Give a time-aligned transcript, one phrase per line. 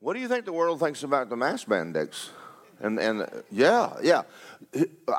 [0.00, 2.30] What do you think the world thinks about the mass mandates?
[2.80, 4.22] And, and yeah, yeah.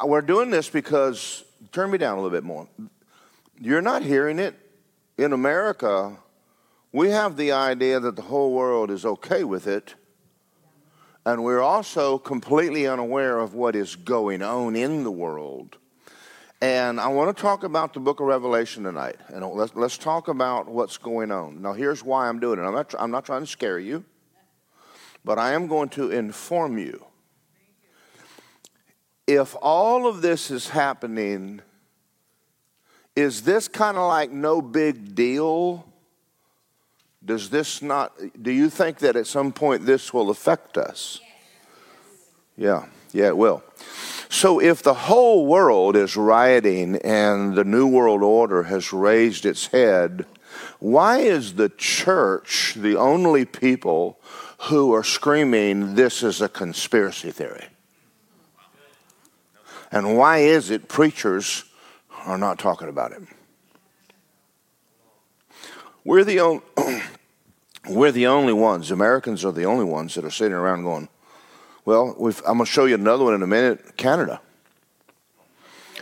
[0.06, 2.68] We're doing this because, turn me down a little bit more.
[3.60, 4.56] You're not hearing it.
[5.18, 6.16] In America,
[6.94, 9.96] we have the idea that the whole world is okay with it.
[11.26, 15.78] And we're also completely unaware of what is going on in the world.
[16.62, 19.18] And I want to talk about the book of Revelation tonight.
[19.28, 21.62] And let's, let's talk about what's going on.
[21.62, 22.64] Now, here's why I'm doing it.
[22.64, 24.06] I'm not, I'm not trying to scare you,
[25.30, 27.06] but I am going to inform you
[29.28, 31.62] if all of this is happening,
[33.16, 35.86] is this kind of like no big deal?
[37.24, 38.12] Does this not,
[38.42, 41.20] do you think that at some point this will affect us?
[42.58, 43.64] Yeah, yeah, it will.
[44.30, 49.68] So if the whole world is rioting and the New World Order has raised its
[49.68, 50.26] head,
[50.80, 54.20] why is the church the only people
[54.64, 57.66] who are screaming this is a conspiracy theory?
[59.92, 61.64] And why is it preachers
[62.26, 63.22] are not talking about it?
[66.04, 66.62] We're the, only,
[67.90, 71.10] we're the only ones, Americans are the only ones that are sitting around going,
[71.86, 74.42] well, I'm going to show you another one in a minute Canada.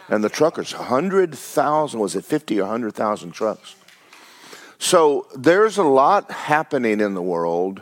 [0.09, 3.75] And the truckers, 100,000, was it 50 or 100,000 trucks?
[4.79, 7.81] So there's a lot happening in the world,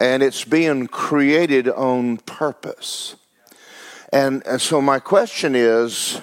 [0.00, 3.16] and it's being created on purpose.
[4.12, 6.20] And, and so my question is,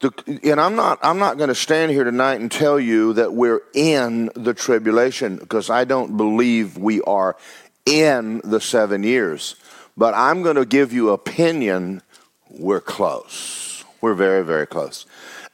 [0.00, 3.34] the, and I'm not, I'm not going to stand here tonight and tell you that
[3.34, 7.36] we're in the tribulation because I don't believe we are
[7.84, 9.56] in the seven years.
[9.96, 12.02] But I'm going to give you opinion.
[12.48, 13.84] We're close.
[14.00, 15.04] We're very, very close.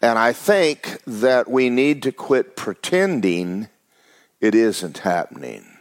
[0.00, 3.69] And I think that we need to quit pretending
[4.41, 5.76] it isn't happening.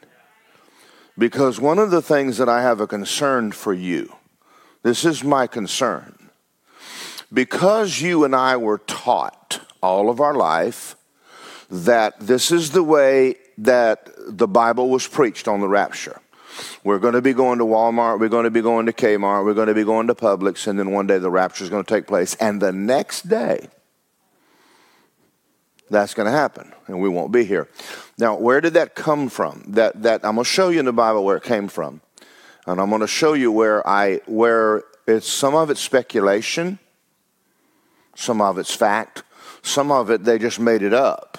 [1.18, 4.14] Because one of the things that I have a concern for you
[4.86, 6.30] this is my concern.
[7.34, 10.96] Because you and I were taught all of our life
[11.72, 16.22] that this is the way that the Bible was preached on the rapture.
[16.84, 19.56] We're going to be going to Walmart, we're going to be going to Kmart, we're
[19.56, 21.92] going to be going to Publix, and then one day the rapture is going to
[21.92, 22.36] take place.
[22.36, 23.70] And the next day,
[25.90, 27.68] that's going to happen, and we won't be here.
[28.18, 29.64] Now, where did that come from?
[29.68, 32.02] That, that I'm going to show you in the Bible where it came from
[32.68, 36.80] and I'm going to show you where I where it's some of it's speculation,
[38.16, 39.24] some of it's fact,
[39.62, 41.38] some of it they just made it up.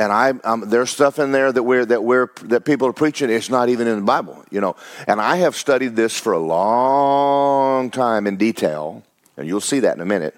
[0.00, 3.30] And I, um, there's stuff in there that we're that we're that people are preaching.
[3.30, 4.76] It's not even in the Bible, you know.
[5.08, 9.02] And I have studied this for a long time in detail,
[9.36, 10.36] and you'll see that in a minute.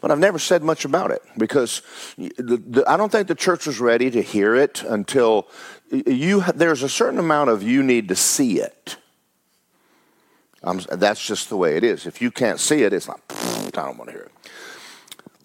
[0.00, 1.82] But I've never said much about it because
[2.16, 5.48] the, the, I don't think the church was ready to hear it until
[5.90, 8.96] you, there's a certain amount of you need to see it.
[10.62, 12.06] Um, that's just the way it is.
[12.06, 14.32] If you can't see it, it's like, I don't want to hear it.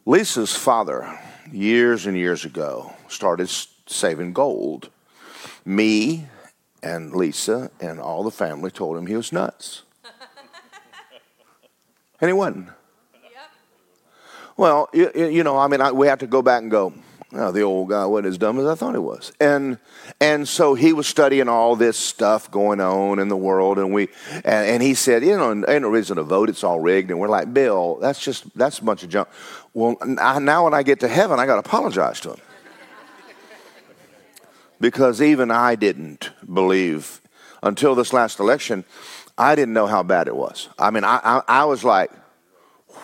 [0.05, 1.19] Lisa's father,
[1.51, 3.49] years and years ago, started
[3.87, 4.89] saving gold.
[5.65, 6.27] Me
[6.81, 9.83] and Lisa and all the family told him he was nuts.
[12.21, 12.69] and he wasn't.
[14.59, 16.93] Well, you, you, know, I mean, I, we have to go back and go,
[17.31, 19.31] Oh, the old guy wasn't as dumb as I thought he was.
[19.39, 19.77] And
[20.19, 24.09] and so he was studying all this stuff going on in the world, and we
[24.33, 27.11] and, and he said, you know, ain't no reason to vote; it's all rigged.
[27.11, 29.29] And we're like, Bill, that's just that's a bunch of junk.
[29.75, 32.41] Well, now when I get to heaven, I got to apologize to him
[34.81, 37.21] because even I didn't believe
[37.61, 38.83] until this last election.
[39.37, 40.67] I didn't know how bad it was.
[40.77, 42.11] I mean, I, I, I was like,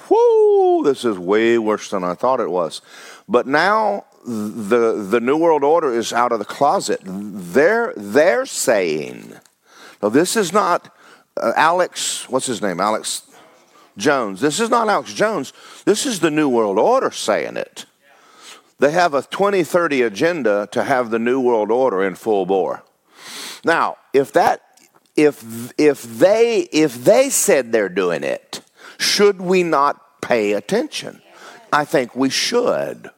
[0.09, 2.81] whoo, this is way worse than I thought it was.
[3.27, 7.01] But now the, the New World Order is out of the closet.
[7.03, 9.33] They're, they're saying,
[10.01, 10.95] now this is not
[11.37, 12.79] uh, Alex, what's his name?
[12.79, 13.23] Alex
[13.97, 14.41] Jones.
[14.41, 15.53] This is not Alex Jones.
[15.85, 17.85] This is the New World Order saying it.
[18.79, 22.83] They have a 2030 agenda to have the New World Order in full bore.
[23.63, 24.61] Now, if that
[25.15, 28.61] if if they if they said they're doing it,
[28.97, 31.21] should we not pay attention?
[31.71, 33.09] I think we should.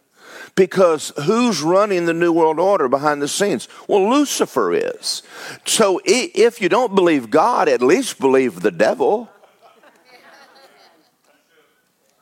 [0.55, 3.67] Because who's running the New World Order behind the scenes?
[3.87, 5.21] Well, Lucifer is.
[5.65, 9.29] So if you don't believe God, at least believe the devil.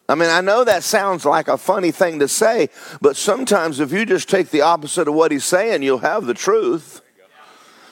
[0.08, 2.70] I mean, I know that sounds like a funny thing to say,
[3.02, 6.34] but sometimes if you just take the opposite of what he's saying, you'll have the
[6.34, 7.02] truth.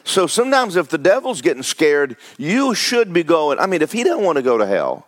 [0.03, 3.57] So sometimes if the devil's getting scared, you should be going.
[3.59, 5.07] I mean, if he don't want to go to hell,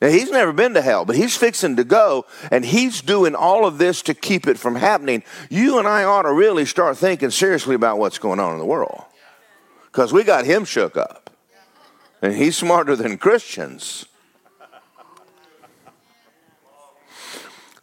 [0.00, 3.66] Now, he's never been to hell, but he's fixing to go, and he's doing all
[3.66, 5.24] of this to keep it from happening.
[5.50, 8.64] You and I ought to really start thinking seriously about what's going on in the
[8.64, 9.04] world
[9.86, 11.30] because we got him shook up,
[12.22, 14.06] and he's smarter than Christians.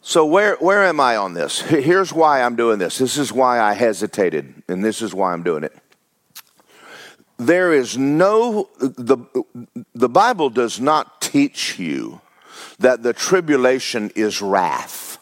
[0.00, 1.60] So, where, where am I on this?
[1.60, 2.96] Here's why I'm doing this.
[2.96, 5.76] This is why I hesitated, and this is why I'm doing it.
[7.38, 9.18] There is no, the,
[9.94, 12.20] the Bible does not teach you
[12.78, 15.18] that the tribulation is wrath.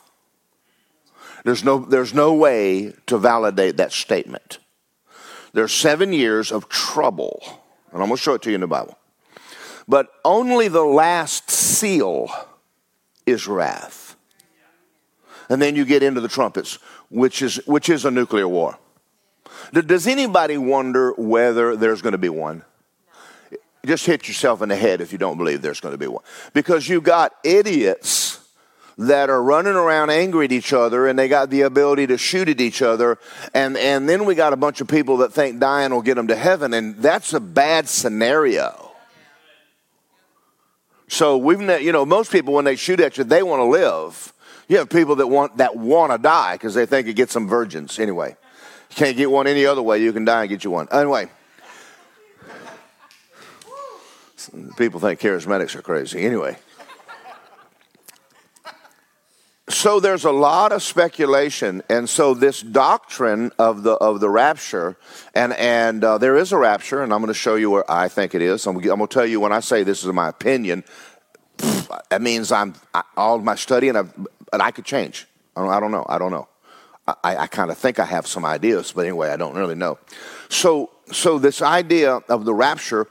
[1.45, 4.59] There's no, there's no way to validate that statement.
[5.53, 7.43] There's seven years of trouble,
[7.93, 8.99] and I'm going to show it to you in the Bible.
[9.87, 12.31] But only the last seal
[13.27, 14.05] is wrath
[15.49, 16.79] and then you get into the trumpets,
[17.11, 18.79] which is, which is a nuclear war.
[19.83, 22.63] Does anybody wonder whether there's going to be one?
[23.85, 26.23] Just hit yourself in the head if you don't believe there's going to be one.
[26.53, 28.41] Because you've got idiots
[28.97, 32.49] that are running around angry at each other and they got the ability to shoot
[32.49, 33.19] at each other.
[33.53, 36.29] And, and then we got a bunch of people that think dying will get them
[36.29, 36.73] to heaven.
[36.73, 38.93] And that's a bad scenario.
[41.09, 44.33] So we've, you know, most people when they shoot at you, they want to live.
[44.69, 47.47] You have people that want that want to die because they think it gets some
[47.47, 47.99] virgins.
[47.99, 48.37] Anyway,
[48.95, 50.01] you can't get one any other way.
[50.01, 50.87] You can die and get you one.
[50.93, 51.29] Anyway,
[54.77, 56.25] people think charismatics are crazy.
[56.25, 56.57] Anyway.
[59.69, 64.97] So there's a lot of speculation, and so this doctrine of the of the rapture,
[65.35, 68.09] and and uh, there is a rapture, and I'm going to show you where I
[68.09, 68.67] think it is.
[68.67, 70.85] I'm, I'm going to tell you when I say this is my opinion.
[72.11, 74.13] That means I'm I, all my study and I've
[74.53, 75.27] but I could change.
[75.57, 76.07] I don't, I don't know.
[76.09, 76.47] I don't know.
[77.07, 79.99] I, I kind of think I have some ideas, but anyway, I don't really know.
[80.49, 83.09] So, so this idea of the rapture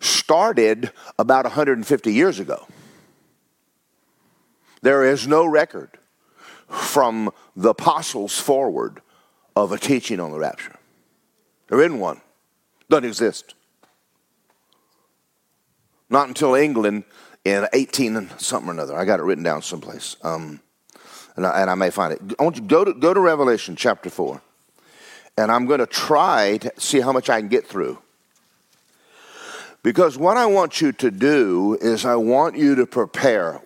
[0.00, 2.66] started about 150 years ago.
[4.82, 5.98] There is no record
[6.68, 9.00] from the apostles forward
[9.54, 10.76] of a teaching on the rapture.
[11.68, 12.20] There isn't one.
[12.88, 13.54] Doesn't exist.
[16.08, 17.04] Not until England
[17.44, 18.96] in 18 something or another.
[18.96, 20.16] I got it written down someplace.
[20.22, 20.60] Um,
[21.36, 22.20] and I, and I may find it.
[22.38, 24.40] I want you go to, go to Revelation chapter 4,
[25.36, 27.98] and I'm going to try to see how much I can get through.
[29.82, 33.60] Because what I want you to do is I want you to prepare.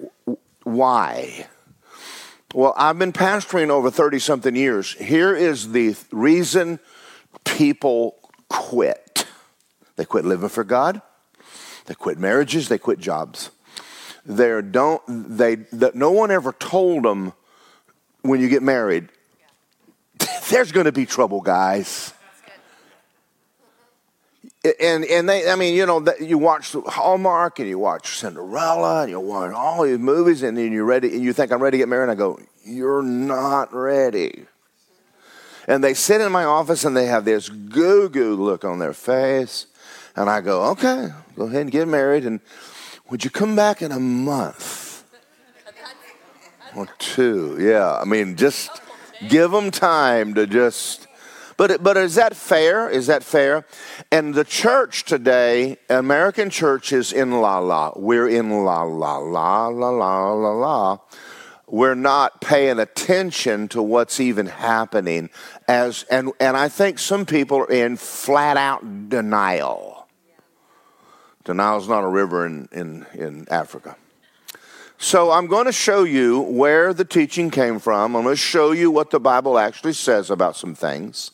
[0.65, 1.47] Why?
[2.53, 4.93] Well, I've been pastoring over 30 something years.
[4.93, 6.79] Here is the reason
[7.45, 8.17] people
[8.49, 9.11] quit
[10.01, 11.03] they quit living for God,
[11.85, 13.51] they quit marriages, they quit jobs.
[14.25, 15.59] They don't, they,
[15.93, 17.35] no one ever told them
[18.23, 19.09] when you get married,
[20.51, 22.13] there's going to be trouble, guys.
[24.79, 29.11] And and they, I mean, you know, you watch Hallmark and you watch Cinderella and
[29.11, 31.83] you watch all these movies, and then you're ready, and you think I'm ready to
[31.83, 32.05] get married.
[32.05, 34.45] And I go, you're not ready.
[35.67, 38.93] And they sit in my office and they have this goo goo look on their
[38.93, 39.67] face,
[40.15, 42.41] and I go, okay, go ahead and get married, and
[43.09, 44.90] would you come back in a month?
[46.77, 47.99] Or two, yeah.
[48.01, 48.71] I mean, just
[49.29, 51.07] give them time to just.
[51.57, 52.89] But, but is that fair?
[52.89, 53.67] Is that fair?
[54.11, 57.93] And the church today, American church is in la la.
[57.97, 60.99] We're in la la la la la la la.
[61.67, 65.31] We're not paying attention to what's even happening
[65.69, 70.09] as and and I think some people are in flat out denial.
[71.45, 73.97] Denial is not a river in, in, in Africa.
[75.03, 78.15] So I'm going to show you where the teaching came from.
[78.15, 81.31] I'm going to show you what the Bible actually says about some things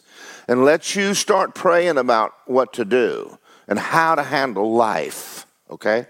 [0.46, 5.48] and let you start praying about what to do and how to handle life.
[5.68, 6.06] Okay?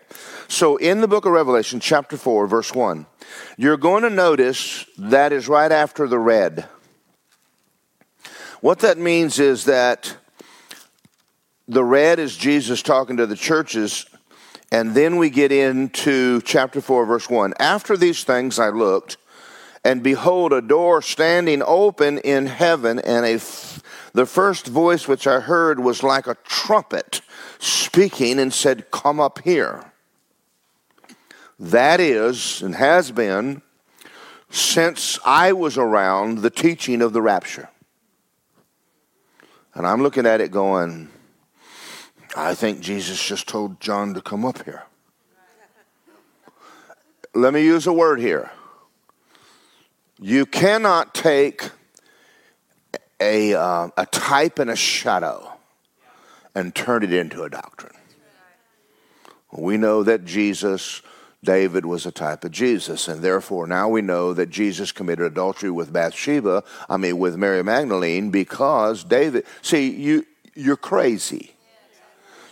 [0.48, 3.06] So in the book of Revelation, chapter 4, verse 1,
[3.56, 6.68] you're going to notice that is right after the red.
[8.60, 10.14] What that means is that
[11.66, 14.04] the red is Jesus talking to the churches
[14.72, 17.54] and then we get into chapter 4, verse 1.
[17.58, 19.16] After these things I looked,
[19.84, 23.80] and behold, a door standing open in heaven, and a f-
[24.12, 27.20] the first voice which I heard was like a trumpet
[27.60, 29.92] speaking and said, Come up here.
[31.60, 33.62] That is, and has been,
[34.50, 37.68] since I was around, the teaching of the rapture.
[39.74, 41.10] And I'm looking at it going,
[42.36, 44.82] I think Jesus just told John to come up here.
[47.34, 48.50] Let me use a word here.
[50.20, 51.70] You cannot take
[53.20, 55.50] a, uh, a type and a shadow
[56.54, 57.94] and turn it into a doctrine.
[59.50, 61.00] We know that Jesus
[61.42, 65.70] David was a type of Jesus, and therefore now we know that Jesus committed adultery
[65.70, 69.46] with Bathsheba, I mean with Mary Magdalene, because David.
[69.62, 71.55] See, you you're crazy.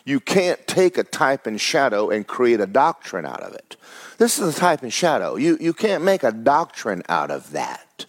[0.04, 3.76] You can't take a type and shadow and create a doctrine out of it.
[4.18, 5.36] This is a type and shadow.
[5.36, 8.06] You you can't make a doctrine out of that.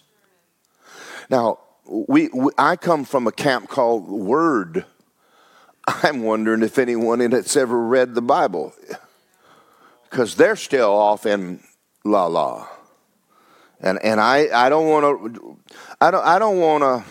[1.30, 4.86] Now, we, we I come from a camp called Word.
[5.88, 8.74] I'm wondering if anyone in it's ever read the Bible
[10.10, 11.62] because they're still off in
[12.04, 12.68] la la.
[13.82, 15.58] And, and I, I don't want to,
[16.02, 17.04] I don't, I don't want to,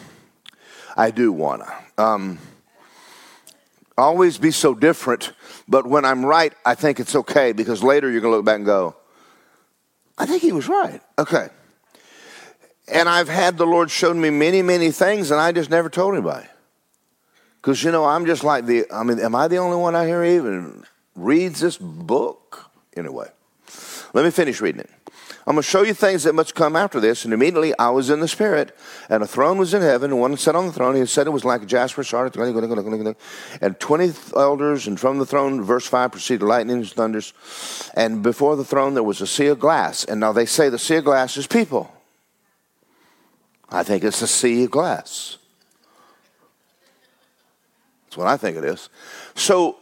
[0.97, 2.03] I do want to.
[2.03, 2.39] Um,
[3.97, 5.33] always be so different,
[5.69, 8.57] but when I'm right, I think it's okay because later you're going to look back
[8.57, 8.97] and go,
[10.19, 11.01] I think he was right.
[11.19, 11.49] Okay.
[12.87, 16.15] And I've had the Lord show me many, many things, and I just never told
[16.15, 16.47] anybody.
[17.57, 20.07] Because, you know, I'm just like the, I mean, am I the only one out
[20.07, 20.85] here even
[21.17, 22.71] reads this book?
[22.97, 23.29] Anyway,
[24.13, 24.91] let me finish reading it.
[25.47, 27.27] I'm going to show you things that must come after this.
[27.27, 28.75] And immediately I was in the Spirit,
[29.11, 30.97] and a throne was in heaven, and one sat on the throne.
[30.97, 35.87] He said it was like jasper, scarlet, and 20 elders, and from the throne, verse
[35.87, 37.35] 5, proceeded lightnings, and thunders.
[37.95, 40.05] And before the throne, there was a sea of glass.
[40.05, 41.95] And now they say the sea of glass is people.
[43.69, 45.37] I think it's a sea of glass.
[48.07, 48.89] That's what I think it is.
[49.35, 49.77] So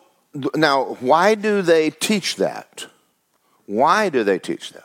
[0.57, 2.87] now, why do they teach that?
[3.67, 4.85] Why do they teach that?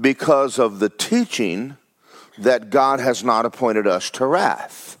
[0.00, 1.76] Because of the teaching
[2.38, 4.98] that God has not appointed us to wrath.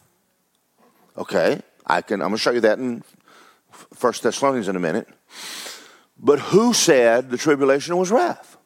[1.16, 2.20] Okay, I can.
[2.20, 3.02] I'm going to show you that in
[3.94, 5.08] First Thessalonians in a minute.
[6.18, 8.56] But who said the tribulation was wrath?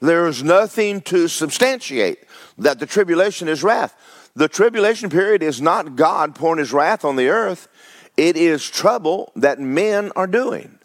[0.00, 2.18] There is nothing to substantiate
[2.58, 3.94] that the tribulation is wrath.
[4.34, 7.68] The tribulation period is not God pouring his wrath on the earth,
[8.16, 10.78] it is trouble that men are doing.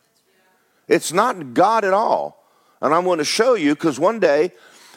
[0.88, 2.39] It's not God at all.
[2.82, 4.54] And I'm going to show you because one day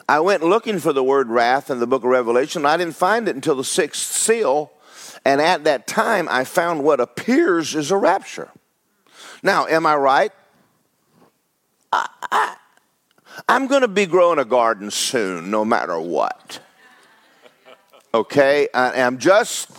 [0.08, 2.66] I went looking for the word wrath in the book of Revelation.
[2.66, 4.72] I didn't find it until the sixth seal.
[5.24, 8.50] And at that time, I found what appears is a rapture.
[9.42, 10.32] Now, am I right?
[11.92, 12.56] I, I,
[13.48, 16.60] I'm going to be growing a garden soon, no matter what.
[18.14, 18.68] Okay?
[18.74, 19.70] I, I'm just,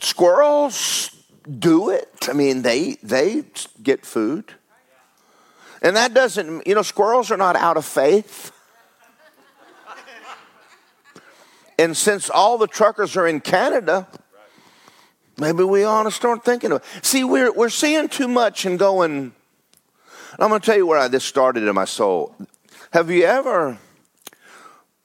[0.00, 1.16] squirrels
[1.58, 2.28] do it.
[2.28, 3.44] I mean, they, they
[3.82, 4.54] get food.
[5.82, 8.52] And that doesn't, you know, squirrels are not out of faith.
[11.78, 14.06] And since all the truckers are in Canada,
[15.38, 17.04] maybe we ought to start thinking of it.
[17.04, 19.32] See, we're, we're seeing too much and going.
[20.38, 22.34] I'm going to tell you where I, this started in my soul.
[22.92, 23.78] Have you ever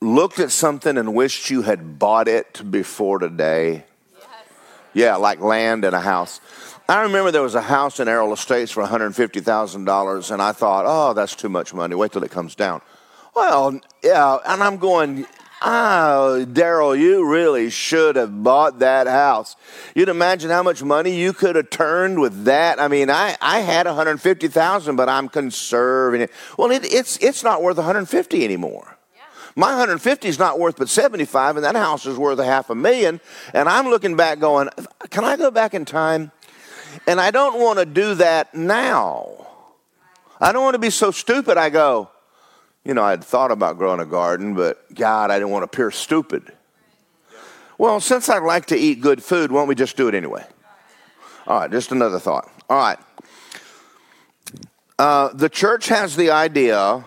[0.02, 3.86] looked at something and wished you had bought it before today?
[4.14, 4.30] Yes.
[4.94, 6.42] Yeah, like land and a house.
[6.88, 11.14] I remember there was a house in Errol Estates for $150,000, and I thought, oh,
[11.14, 11.96] that's too much money.
[11.96, 12.82] Wait till it comes down.
[13.34, 15.26] Well, yeah, and I'm going,
[15.64, 19.56] oh, Daryl, you really should have bought that house.
[19.96, 22.80] You'd imagine how much money you could have turned with that.
[22.80, 26.32] I mean, I, I had 150,000, but I'm conserving it.
[26.56, 28.96] Well, it, it's, it's not worth 150 anymore.
[29.58, 32.76] My 150 is not worth but 75, and that house is worth a half a
[32.76, 33.22] million.
[33.54, 34.70] And I'm looking back going,
[35.10, 36.32] can I go back in time?
[37.08, 39.48] And I don't want to do that now.
[40.40, 41.58] I don't want to be so stupid.
[41.58, 42.10] I go,
[42.84, 45.92] you know, I'd thought about growing a garden, but God, I didn't want to appear
[45.92, 46.52] stupid.
[47.78, 50.46] Well, since I like to eat good food, why don't we just do it anyway?
[51.48, 52.50] All right, just another thought.
[52.70, 53.00] All right.
[54.98, 57.04] Uh, the church has the idea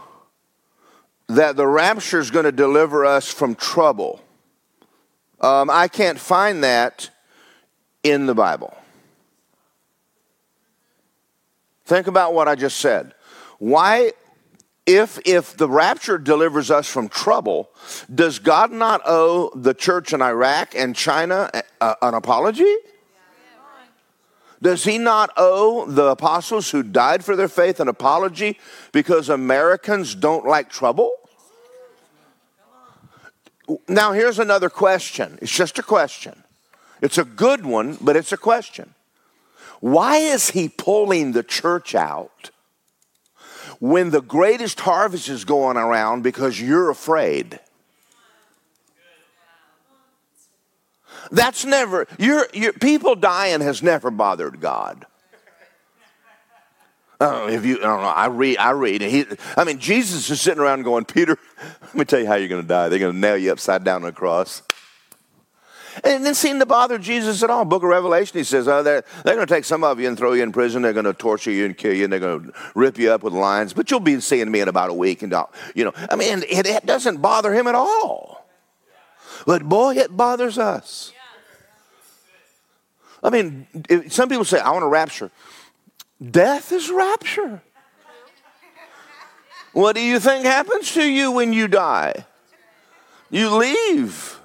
[1.29, 4.21] that the rapture is going to deliver us from trouble.
[5.41, 7.11] Um, I can't find that
[8.03, 8.77] in the Bible.
[11.89, 13.15] Think about what I just said.
[13.59, 14.13] Why,
[14.85, 17.71] if, if the rapture delivers us from trouble,
[18.15, 22.71] does God not owe the church in Iraq and China a, an apology?
[24.61, 28.59] Does he not owe the apostles who died for their faith an apology
[28.93, 31.11] because Americans don't like trouble?
[33.89, 35.39] Now, here's another question.
[35.41, 36.43] It's just a question.
[37.01, 38.93] It's a good one, but it's a question.
[39.81, 42.51] Why is he pulling the church out
[43.79, 47.61] when the greatest harvest is going around because you're afraid?
[51.31, 55.07] That's never, your, your, people dying has never bothered God.
[57.21, 58.09] Uh, if you, I don't know.
[58.09, 58.59] I read.
[58.59, 59.03] I read.
[59.03, 59.25] He,
[59.57, 61.37] I mean, Jesus is sitting around going, Peter,
[61.83, 62.89] let me tell you how you're going to die.
[62.89, 64.63] They're going to nail you upside down on a cross.
[66.05, 67.65] And it didn't seem to bother Jesus at all.
[67.65, 70.17] Book of Revelation, he says, oh, they're, they're going to take some of you and
[70.17, 70.83] throw you in prison.
[70.83, 73.23] They're going to torture you and kill you, and they're going to rip you up
[73.23, 73.73] with lions.
[73.73, 75.23] But you'll be seeing me in about a week.
[75.23, 78.47] And, uh, you know, I mean, it, it doesn't bother him at all.
[79.47, 81.13] But boy, it bothers us.
[83.23, 83.67] I mean,
[84.09, 85.31] some people say, I want a rapture.
[86.31, 87.63] Death is rapture.
[89.73, 92.27] What do you think happens to you when you die?
[93.31, 94.38] You leave.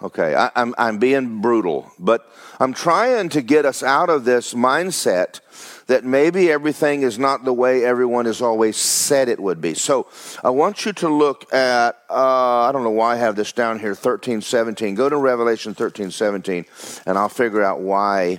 [0.00, 4.24] Okay, I, am I'm, I'm being brutal, but I'm trying to get us out of
[4.24, 5.40] this mindset
[5.88, 9.74] that maybe everything is not the way everyone has always said it would be.
[9.74, 10.06] So
[10.44, 13.80] I want you to look at, uh, I don't know why I have this down
[13.80, 14.94] here, 13, 17.
[14.94, 16.64] Go to Revelation 13, 17,
[17.04, 18.38] and I'll figure out why.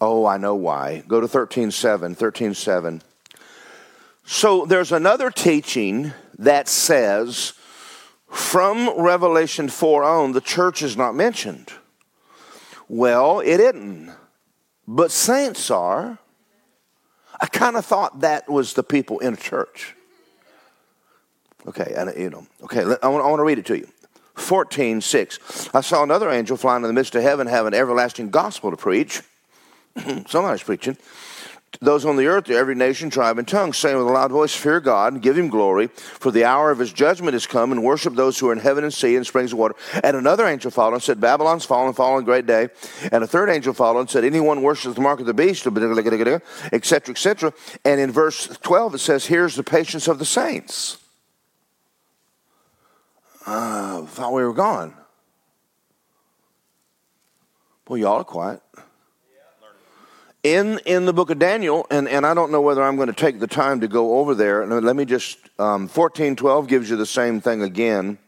[0.00, 1.04] Oh, I know why.
[1.06, 3.02] Go to 13, 7, 13, 7.
[4.24, 7.52] So there's another teaching that says
[8.28, 11.72] from Revelation 4 on, the church is not mentioned.
[12.88, 14.12] Well, it isn't.
[14.86, 16.18] But saints are.
[17.40, 19.94] I kind of thought that was the people in a church.
[21.66, 23.88] Okay, and you know, okay, I want, I want to read it to you.
[24.36, 25.70] 14, 6.
[25.74, 29.22] I saw another angel flying in the midst of heaven, having everlasting gospel to preach.
[30.28, 30.96] Somebody's preaching
[31.80, 34.80] those on the earth every nation, tribe, and tongue, saying with a loud voice, Fear
[34.80, 38.14] God and give him glory, for the hour of his judgment is come, and worship
[38.14, 39.74] those who are in heaven and sea and springs of water.
[40.02, 42.68] And another angel followed and said, Babylon's fallen, fallen, great day.
[43.12, 47.12] And a third angel followed and said, Anyone worships the mark of the beast, etc.,
[47.12, 47.52] etc.
[47.84, 50.98] And in verse 12 it says, Here's the patience of the saints.
[53.46, 54.94] Uh, thought we were gone.
[57.86, 58.60] Well, y'all are quiet
[60.46, 63.12] in in the book of Daniel, and, and I don't know whether I'm going to
[63.12, 64.64] take the time to go over there.
[64.64, 68.18] Let me just um, fourteen twelve gives you the same thing again.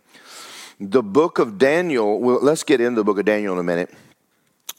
[0.81, 2.21] The book of Daniel.
[2.21, 3.95] Well, let's get into the book of Daniel in a minute.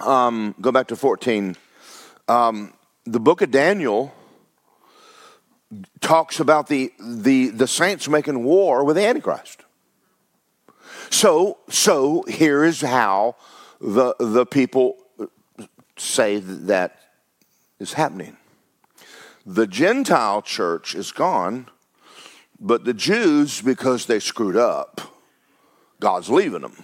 [0.02, 1.56] Um, go back to fourteen.
[2.28, 2.74] Um,
[3.06, 4.14] the book of Daniel
[6.02, 9.64] talks about the the the saints making war with the Antichrist.
[11.10, 13.38] So so here is how
[13.80, 14.98] the the people
[15.96, 16.99] say that
[17.80, 18.38] is happening.
[19.46, 21.68] The Gentile church is gone,
[22.60, 25.02] but the Jews, because they screwed up,
[26.00, 26.84] God's leaving them.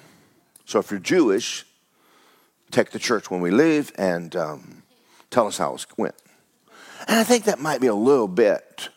[0.65, 1.65] So if you're Jewish,
[2.71, 4.83] take the church when we leave and um,
[5.29, 6.15] tell us how it went.
[7.07, 8.89] And I think that might be a little bit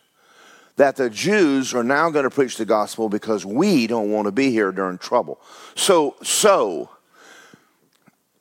[0.77, 4.33] that the Jews are now going to preach the gospel because we don't want to
[4.33, 5.41] be here during trouble.
[5.75, 6.89] So, so,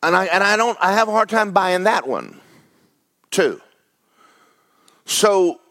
[0.03, 2.39] and I and I don't I have a hard time buying that one.
[5.05, 5.61] So,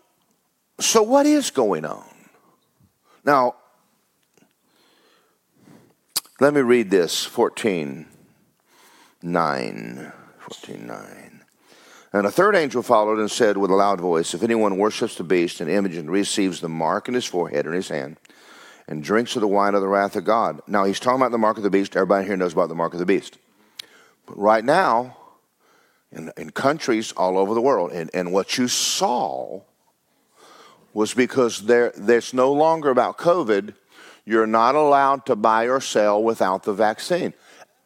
[0.78, 2.04] so what is going on?
[3.24, 3.56] Now,
[6.40, 8.06] let me read this 14
[9.22, 10.12] 9.
[10.38, 11.42] 14 9.
[12.12, 15.24] And a third angel followed and said with a loud voice, If anyone worships the
[15.24, 18.16] beast and image and receives the mark in his forehead or in his hand,
[18.88, 20.60] and drinks of the wine of the wrath of God.
[20.66, 21.96] Now, he's talking about the mark of the beast.
[21.96, 23.38] Everybody here knows about the mark of the beast.
[24.26, 25.16] But right now,
[26.12, 27.92] in, in countries all over the world.
[27.92, 29.60] And, and what you saw
[30.94, 33.74] was because there, there's no longer about COVID,
[34.24, 37.34] you're not allowed to buy or sell without the vaccine.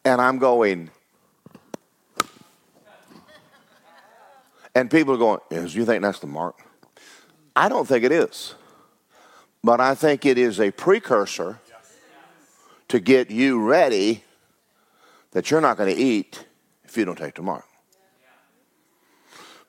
[0.05, 0.89] And I'm going,
[4.73, 6.57] and people are going, do you think that's the mark?
[7.55, 8.55] I don't think it is.
[9.63, 11.59] But I think it is a precursor
[12.87, 14.23] to get you ready
[15.31, 16.45] that you're not going to eat
[16.83, 17.65] if you don't take the mark.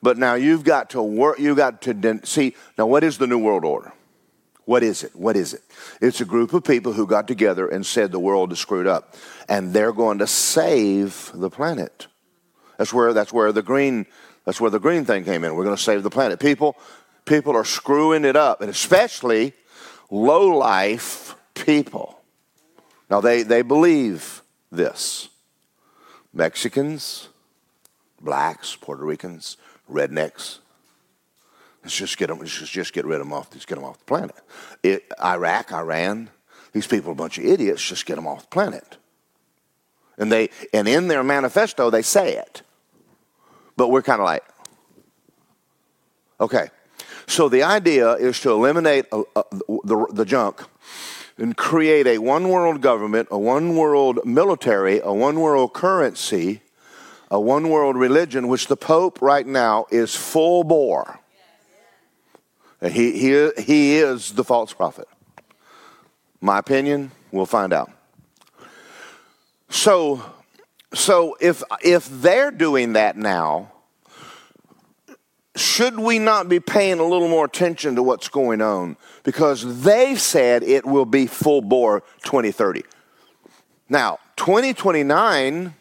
[0.03, 2.55] But now you've got to work, you've got to see.
[2.77, 3.93] Now, what is the New World Order?
[4.65, 5.15] What is it?
[5.15, 5.61] What is it?
[6.01, 9.15] It's a group of people who got together and said the world is screwed up,
[9.47, 12.07] and they're going to save the planet.
[12.77, 14.05] That's where that's where the green
[14.43, 15.55] that's where the green thing came in.
[15.55, 16.37] We're going to save the planet.
[16.39, 16.75] People
[17.23, 19.53] people are screwing it up, and especially
[20.11, 22.19] low life people.
[23.09, 25.29] Now they they believe this.
[26.33, 27.29] Mexicans,
[28.19, 29.55] blacks, Puerto Ricans,
[29.91, 30.59] rednecks.
[31.83, 32.39] Let's just get them.
[32.39, 33.49] Let's just get rid of them off.
[33.51, 34.35] Let's get them off the planet.
[34.81, 36.29] It, Iraq, Iran,
[36.71, 37.85] these people are a bunch of idiots.
[37.85, 38.97] Just get them off the planet.
[40.17, 42.61] And they and in their manifesto they say it,
[43.75, 44.43] but we're kind of like,
[46.39, 46.69] okay.
[47.25, 50.63] So the idea is to eliminate uh, uh, the, the junk
[51.37, 56.61] and create a one world government, a one world military, a one world currency
[57.33, 61.19] a one world religion, which the Pope right now is full bore.
[62.79, 65.07] He, he, he is the false prophet.
[66.39, 67.91] My opinion, we'll find out.
[69.69, 70.23] So,
[70.93, 73.71] so if if they're doing that now,
[75.55, 78.95] should we not be paying a little more attention to what's going on?
[79.23, 82.83] Because they said it will be full bore 2030.
[83.89, 85.73] Now, 2029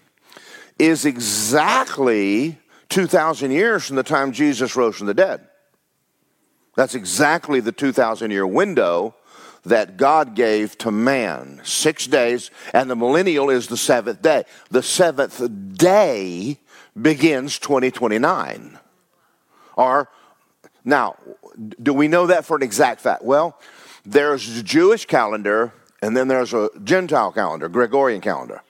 [0.82, 5.46] is exactly 2,000 years from the time Jesus rose from the dead.
[6.74, 9.14] That's exactly the 2,000 year window
[9.64, 11.60] that God gave to man.
[11.62, 14.42] Six days, and the millennial is the seventh day.
[14.72, 16.58] The seventh day
[17.00, 18.76] begins 2029.
[19.76, 20.08] Or,
[20.84, 21.16] now,
[21.80, 23.22] do we know that for an exact fact?
[23.22, 23.56] Well,
[24.04, 28.62] there's a Jewish calendar, and then there's a Gentile calendar, Gregorian calendar.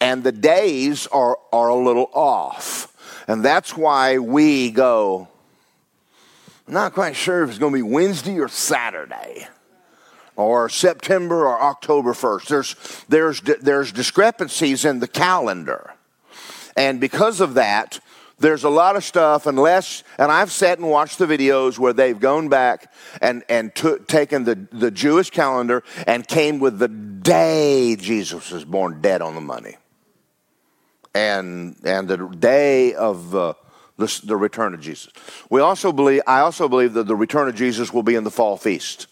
[0.00, 2.92] And the days are, are a little off.
[3.28, 5.28] And that's why we go,
[6.66, 9.46] I'm not quite sure if it's going to be Wednesday or Saturday
[10.36, 12.46] or September or October 1st.
[12.46, 15.94] There's, there's, there's discrepancies in the calendar.
[16.76, 18.00] And because of that,
[18.38, 22.20] there's a lot of stuff unless and i've sat and watched the videos where they've
[22.20, 27.96] gone back and and t- taken the, the jewish calendar and came with the day
[27.96, 29.76] jesus was born dead on the money
[31.16, 33.54] and and the day of uh,
[33.96, 35.12] the, the return of jesus
[35.50, 38.30] we also believe i also believe that the return of jesus will be in the
[38.30, 39.06] fall feast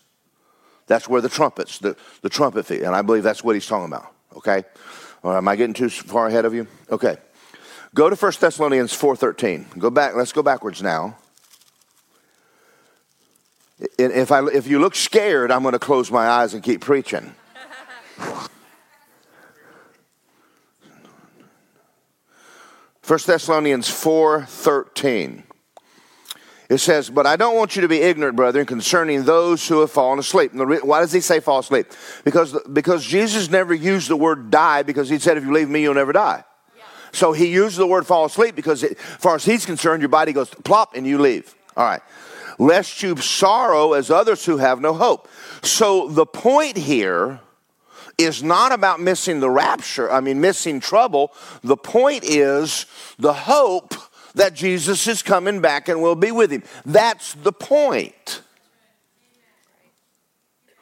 [0.86, 3.92] that's where the trumpets the, the trumpet feast and i believe that's what he's talking
[3.92, 4.64] about okay
[5.22, 7.16] or am i getting too far ahead of you okay
[7.94, 9.78] Go to 1 Thessalonians 4.13.
[9.78, 10.16] Go back.
[10.16, 11.16] Let's go backwards now.
[13.98, 17.34] If, I, if you look scared, I'm going to close my eyes and keep preaching.
[23.04, 25.42] First Thessalonians 4:13.
[26.70, 29.90] It says, But I don't want you to be ignorant, brethren, concerning those who have
[29.90, 30.52] fallen asleep.
[30.54, 31.88] why does he say fall asleep?
[32.24, 35.82] Because, because Jesus never used the word die because he said, If you leave me,
[35.82, 36.44] you'll never die.
[37.12, 40.08] So he used the word fall asleep because, it, as far as he's concerned, your
[40.08, 41.54] body goes plop and you leave.
[41.76, 42.02] All right.
[42.58, 45.28] Lest you sorrow as others who have no hope.
[45.60, 47.40] So the point here
[48.18, 51.32] is not about missing the rapture, I mean, missing trouble.
[51.62, 52.86] The point is
[53.18, 53.94] the hope
[54.34, 56.62] that Jesus is coming back and will be with him.
[56.84, 58.42] That's the point.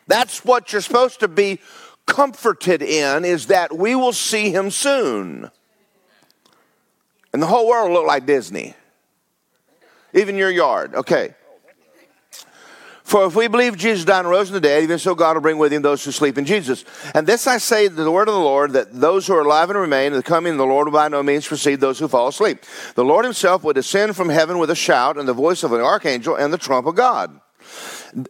[0.06, 1.60] That's what you're supposed to be
[2.06, 5.50] comforted in is that we will see him soon.
[7.32, 8.74] And the whole world look like Disney.
[10.12, 10.94] Even your yard.
[10.94, 11.34] Okay.
[13.04, 15.42] For if we believe Jesus died and rose from the dead, even so God will
[15.42, 16.84] bring with him those who sleep in Jesus.
[17.14, 19.70] And this I say to the word of the Lord, that those who are alive
[19.70, 22.08] and remain, in the coming of the Lord will by no means precede those who
[22.08, 22.58] fall asleep.
[22.94, 25.80] The Lord himself will descend from heaven with a shout and the voice of an
[25.80, 27.38] archangel and the trump of God.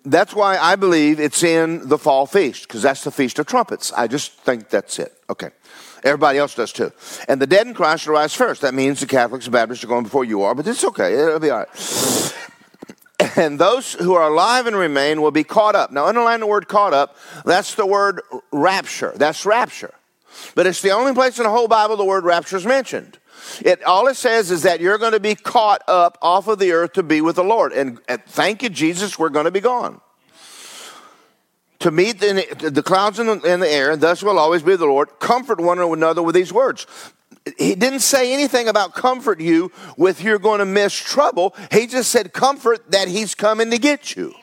[0.05, 3.93] That's why I believe it's in the fall feast, because that's the feast of trumpets.
[3.93, 5.13] I just think that's it.
[5.29, 5.51] Okay.
[6.05, 6.93] Everybody else does too.
[7.29, 8.63] And the dead in Christ will rise first.
[8.63, 11.15] That means the Catholics and Baptists are going before you are, but it's okay.
[11.15, 12.39] It'll be all right.
[13.37, 15.91] And those who are alive and remain will be caught up.
[15.93, 17.17] Now, underline the word caught up.
[17.45, 19.13] That's the word rapture.
[19.17, 19.95] That's rapture.
[20.55, 23.19] But it's the only place in the whole Bible the word rapture is mentioned.
[23.61, 26.73] It all it says is that you're going to be caught up off of the
[26.73, 27.73] earth to be with the Lord.
[27.73, 30.01] And, and thank you, Jesus, we're going to be gone
[31.83, 34.77] to meet the, the clouds in the, in the air, and thus will always be
[34.77, 35.19] the Lord.
[35.19, 36.87] Comfort one another with these words.
[37.59, 41.55] He didn't say anything about comfort you with you're going to miss trouble.
[41.73, 44.35] He just said comfort that he's coming to get you.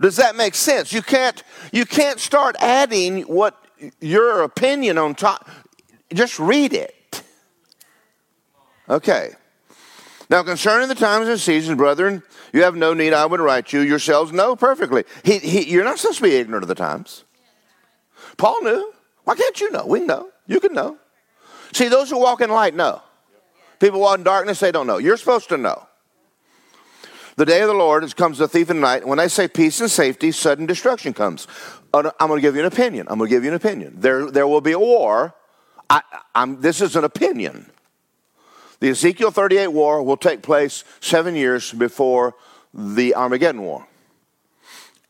[0.00, 0.92] Does that make sense?
[0.92, 3.56] You can't you can't start adding what
[4.00, 5.48] your opinion on top.
[6.12, 7.22] Just read it.
[8.88, 9.30] Okay.
[10.30, 13.80] Now, concerning the times and seasons, brethren, you have no need I would write you.
[13.80, 15.04] Yourselves know perfectly.
[15.22, 17.24] He, he, you're not supposed to be ignorant of the times.
[18.36, 18.92] Paul knew.
[19.24, 19.86] Why can't you know?
[19.86, 20.30] We know.
[20.46, 20.98] You can know.
[21.72, 23.02] See, those who walk in light know.
[23.80, 24.98] People walk in darkness, they don't know.
[24.98, 25.86] You're supposed to know.
[27.36, 29.06] The day of the Lord is comes a thief in the night.
[29.06, 31.48] When I say peace and safety, sudden destruction comes.
[31.92, 33.06] Oh, I'm going to give you an opinion.
[33.10, 33.94] I'm going to give you an opinion.
[33.96, 35.34] There, there will be a war.
[36.34, 36.60] I'm.
[36.60, 37.70] this is an opinion.
[38.80, 42.34] The Ezekiel 38 war will take place seven years before
[42.72, 43.86] the Armageddon war.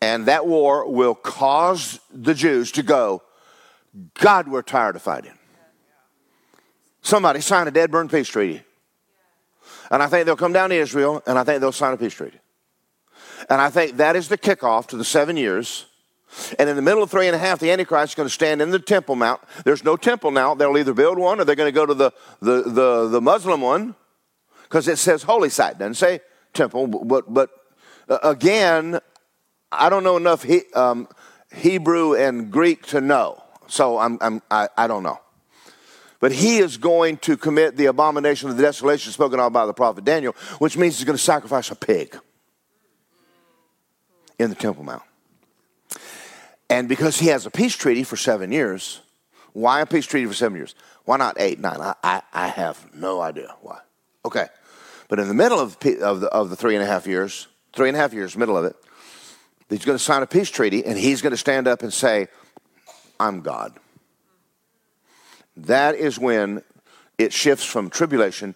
[0.00, 3.22] And that war will cause the Jews to go,
[4.14, 5.38] God, we're tired of fighting.
[7.02, 8.62] Somebody sign a dead burn peace treaty.
[9.90, 12.14] And I think they'll come down to Israel and I think they'll sign a peace
[12.14, 12.38] treaty.
[13.50, 15.86] And I think that is the kickoff to the seven years
[16.58, 18.60] and in the middle of three and a half, the Antichrist is going to stand
[18.60, 19.40] in the Temple Mount.
[19.64, 20.54] There's no temple now.
[20.54, 23.60] They'll either build one or they're going to go to the, the, the, the Muslim
[23.60, 23.94] one
[24.64, 26.20] because it says holy site, doesn't say
[26.52, 26.86] temple.
[26.88, 27.50] But, but
[28.08, 28.98] uh, again,
[29.70, 31.08] I don't know enough he, um,
[31.54, 33.43] Hebrew and Greek to know.
[33.66, 35.20] So I'm, I'm, I, I don't know.
[36.20, 39.74] But he is going to commit the abomination of the desolation spoken of by the
[39.74, 42.16] prophet Daniel, which means he's going to sacrifice a pig
[44.38, 45.02] in the Temple Mount.
[46.70, 49.02] And because he has a peace treaty for seven years,
[49.52, 50.74] why a peace treaty for seven years?
[51.04, 51.80] Why not eight, nine?
[51.80, 53.80] I, I, I have no idea why.
[54.24, 54.46] Okay.
[55.08, 57.88] But in the middle of, of, the, of the three and a half years, three
[57.88, 58.74] and a half years, middle of it,
[59.68, 62.28] he's going to sign a peace treaty and he's going to stand up and say,
[63.18, 63.74] I'm God.
[65.56, 66.62] That is when
[67.18, 68.54] it shifts from tribulation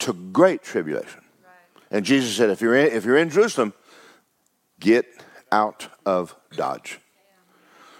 [0.00, 1.22] to great tribulation.
[1.42, 1.52] Right.
[1.90, 3.72] And Jesus said, if you're, in, if you're in Jerusalem,
[4.78, 5.06] get
[5.50, 6.98] out of Dodge.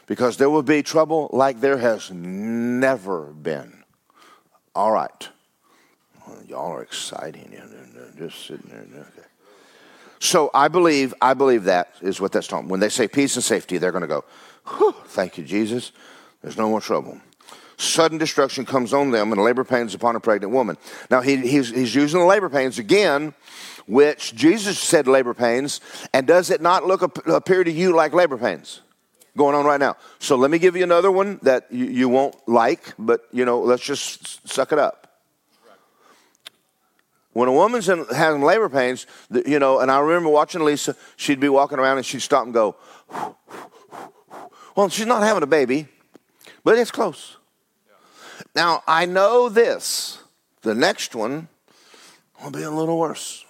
[0.06, 3.82] Because there will be trouble like there has never been.
[4.74, 5.28] All right.
[6.46, 7.56] Y'all are exciting.
[8.18, 9.00] Just sitting there.
[9.00, 9.26] Okay.
[10.18, 12.68] So I believe, I believe that is what that's talking.
[12.68, 14.24] When they say peace and safety, they're going to go,
[15.06, 15.92] thank you, Jesus.
[16.42, 17.20] There's no more trouble.
[17.78, 20.78] Sudden destruction comes on them and labor pains upon a pregnant woman.
[21.10, 23.34] Now he, he's, he's using the labor pains again,
[23.86, 25.80] which Jesus said labor pains,
[26.12, 28.80] and does it not look appear to you like labor pains?
[29.36, 29.96] Going on right now.
[30.18, 33.60] So let me give you another one that you, you won't like, but you know,
[33.60, 35.02] let's just suck it up.
[37.34, 41.38] When a woman's in, having labor pains, you know, and I remember watching Lisa, she'd
[41.38, 42.76] be walking around and she'd stop and go,
[44.76, 45.88] well, she's not having a baby,
[46.62, 47.36] but it's close.
[48.54, 50.18] Now, I know this.
[50.62, 51.48] The next one
[52.42, 53.44] will be a little worse.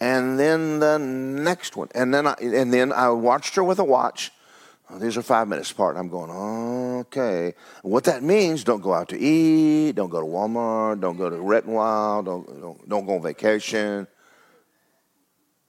[0.00, 1.88] And then the next one.
[1.94, 4.32] And then I, and then I watched her with a watch
[4.92, 5.96] Oh, these are five minutes apart.
[5.96, 7.54] I'm going, okay.
[7.82, 11.40] What that means, don't go out to eat, don't go to Walmart, don't go to
[11.70, 14.08] Wild, don't, don't, don't go on vacation.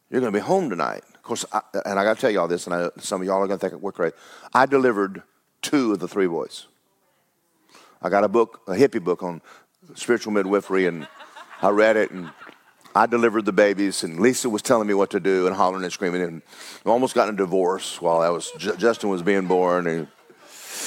[0.09, 1.03] You're going to be home tonight.
[1.31, 3.47] Course, I, and I got to tell y'all this, and I, some of y'all are
[3.47, 4.13] going to think we're crazy.
[4.53, 5.23] I delivered
[5.61, 6.67] two of the three boys.
[8.01, 9.41] I got a book, a hippie book on
[9.95, 11.07] spiritual midwifery, and
[11.61, 12.31] I read it, and
[12.93, 15.93] I delivered the babies, and Lisa was telling me what to do and hollering and
[15.93, 16.41] screaming, and
[16.85, 20.09] I almost got in a divorce while I was Justin was being born.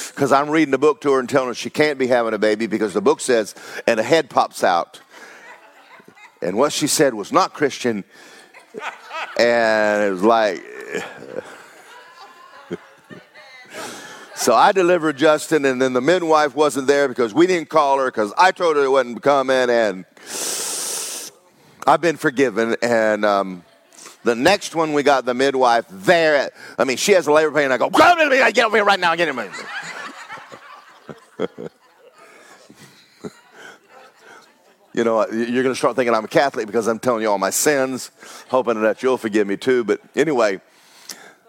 [0.09, 2.37] Because I'm reading the book to her and telling her she can't be having a
[2.37, 3.55] baby because the book says,
[3.87, 5.01] and a head pops out.
[6.39, 8.03] And what she said was not Christian,
[9.37, 10.63] and it was like.
[14.35, 18.05] So I delivered Justin, and then the midwife wasn't there because we didn't call her
[18.05, 20.05] because I told her it wasn't coming, and
[21.87, 22.75] I've been forgiven.
[22.81, 23.63] And um,
[24.23, 26.51] the next one, we got the midwife there.
[26.77, 27.71] I mean, she has a labor pain.
[27.71, 28.37] I go, come me.
[28.51, 29.15] Get over here right now.
[29.15, 29.39] Get him.
[34.95, 37.37] you know, you're going to start thinking I'm a Catholic because I'm telling you all
[37.37, 38.11] my sins,
[38.47, 39.83] hoping that you'll forgive me too.
[39.83, 40.61] But anyway,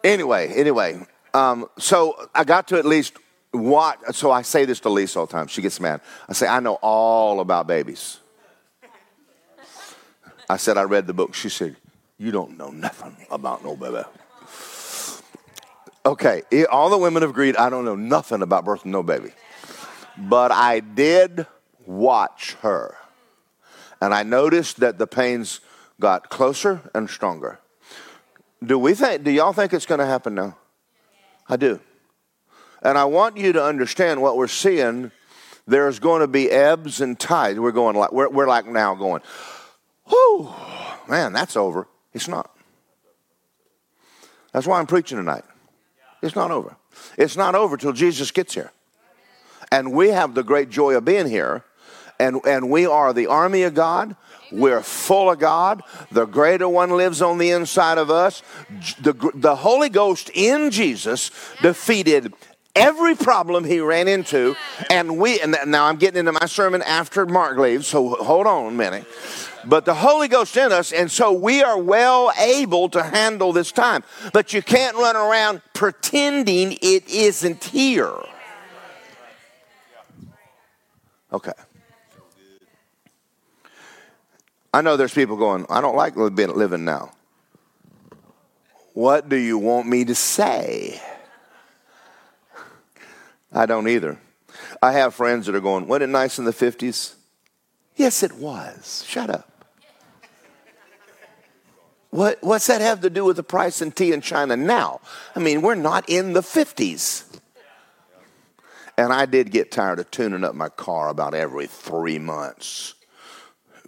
[0.03, 1.07] anyway, anyway.
[1.33, 3.15] Um, so I got to at least
[3.55, 4.01] watch.
[4.13, 5.47] So I say this to Lisa all the time.
[5.47, 6.01] She gets mad.
[6.29, 8.19] I say, I know all about babies.
[10.51, 11.35] I said, I read the book.
[11.35, 11.77] She said,
[12.19, 14.03] You don't know nothing about no baby.
[16.05, 19.31] Okay, all the women have agreed I don't know nothing about birthing no baby.
[20.17, 21.47] But I did
[21.85, 22.97] watch her.
[24.01, 25.61] And I noticed that the pains
[26.01, 27.59] got closer and stronger.
[28.65, 30.57] Do we think do y'all think it's going to happen now?
[31.49, 31.81] I do.
[32.83, 35.11] And I want you to understand what we're seeing.
[35.67, 37.59] There's going to be ebbs and tides.
[37.59, 39.23] We're going like we're, we're like now going,
[40.11, 40.51] whoo,
[41.09, 41.89] man, that's over.
[42.13, 42.51] It's not.
[44.53, 45.45] That's why I'm preaching tonight.
[46.23, 46.77] It's not over.
[47.19, 48.73] It's not over till Jesus gets here.
[49.71, 51.65] And we have the great joy of being here.
[52.19, 54.17] And, and we are the army of God.
[54.53, 55.83] We're full of God.
[56.13, 58.43] The greater one lives on the inside of us.
[59.01, 61.31] The, the Holy Ghost in Jesus
[61.63, 62.33] defeated
[62.75, 64.55] every problem he ran into.
[64.91, 68.67] And we, and now I'm getting into my sermon after Mark leaves, so hold on
[68.67, 69.07] a minute
[69.67, 73.73] but the Holy Ghost in us, and so we are well able to handle this
[73.73, 74.05] time.
[74.33, 78.15] But you can't run around pretending it isn't here.
[81.33, 81.53] Okay.
[84.77, 87.13] I know there's people going, I don't like living now.
[88.93, 91.01] What do you want me to say?
[93.51, 94.19] I don't either.
[94.83, 97.15] I have friends that are going, wasn't it nice in the 50s?
[97.97, 99.03] Yes, it was.
[99.09, 99.51] Shut up.
[102.11, 105.01] What, what's that have to do with the price in tea in China now?
[105.35, 107.25] I mean, we're not in the 50s.
[108.99, 112.93] And I did get tired of tuning up my car about every three months.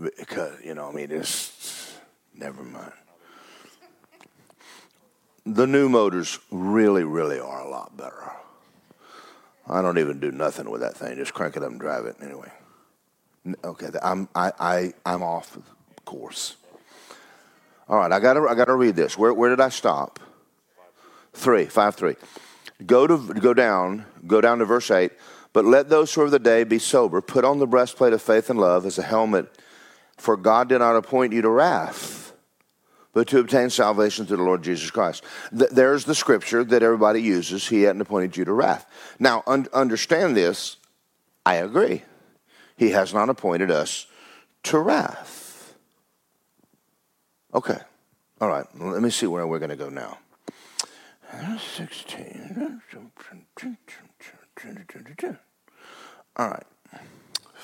[0.00, 1.96] Because, you know, I mean, it's
[2.34, 2.92] never mind.
[5.44, 8.30] The new motors really, really are a lot better.
[9.66, 11.16] I don't even do nothing with that thing.
[11.16, 12.50] Just crank it up and drive it anyway.
[13.64, 15.56] Okay, I'm I, I I'm off
[16.04, 16.56] course.
[17.88, 19.16] All right, I got to I got to read this.
[19.16, 20.20] Where where did I stop?
[21.32, 22.16] Three, five, three.
[22.84, 25.12] Go to go down, go down to verse eight.
[25.52, 27.20] But let those who are of the day be sober.
[27.20, 29.50] Put on the breastplate of faith and love as a helmet.
[30.18, 32.32] For God did not appoint you to wrath,
[33.12, 35.24] but to obtain salvation through the Lord Jesus Christ.
[35.56, 37.66] Th- there's the scripture that everybody uses.
[37.68, 38.86] He hadn't appointed you to wrath.
[39.18, 40.76] Now, un- understand this.
[41.46, 42.02] I agree.
[42.76, 44.06] He has not appointed us
[44.64, 45.74] to wrath.
[47.54, 47.78] Okay.
[48.40, 48.66] All right.
[48.78, 50.18] Let me see where we're going to go now.
[51.76, 52.80] 16.
[56.36, 56.66] All right.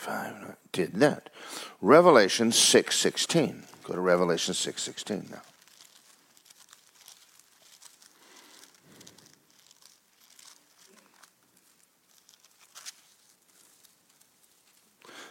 [0.04, 1.30] Five did that.
[1.80, 3.62] Revelation 6.16.
[3.84, 5.40] Go to Revelation 6.16 now.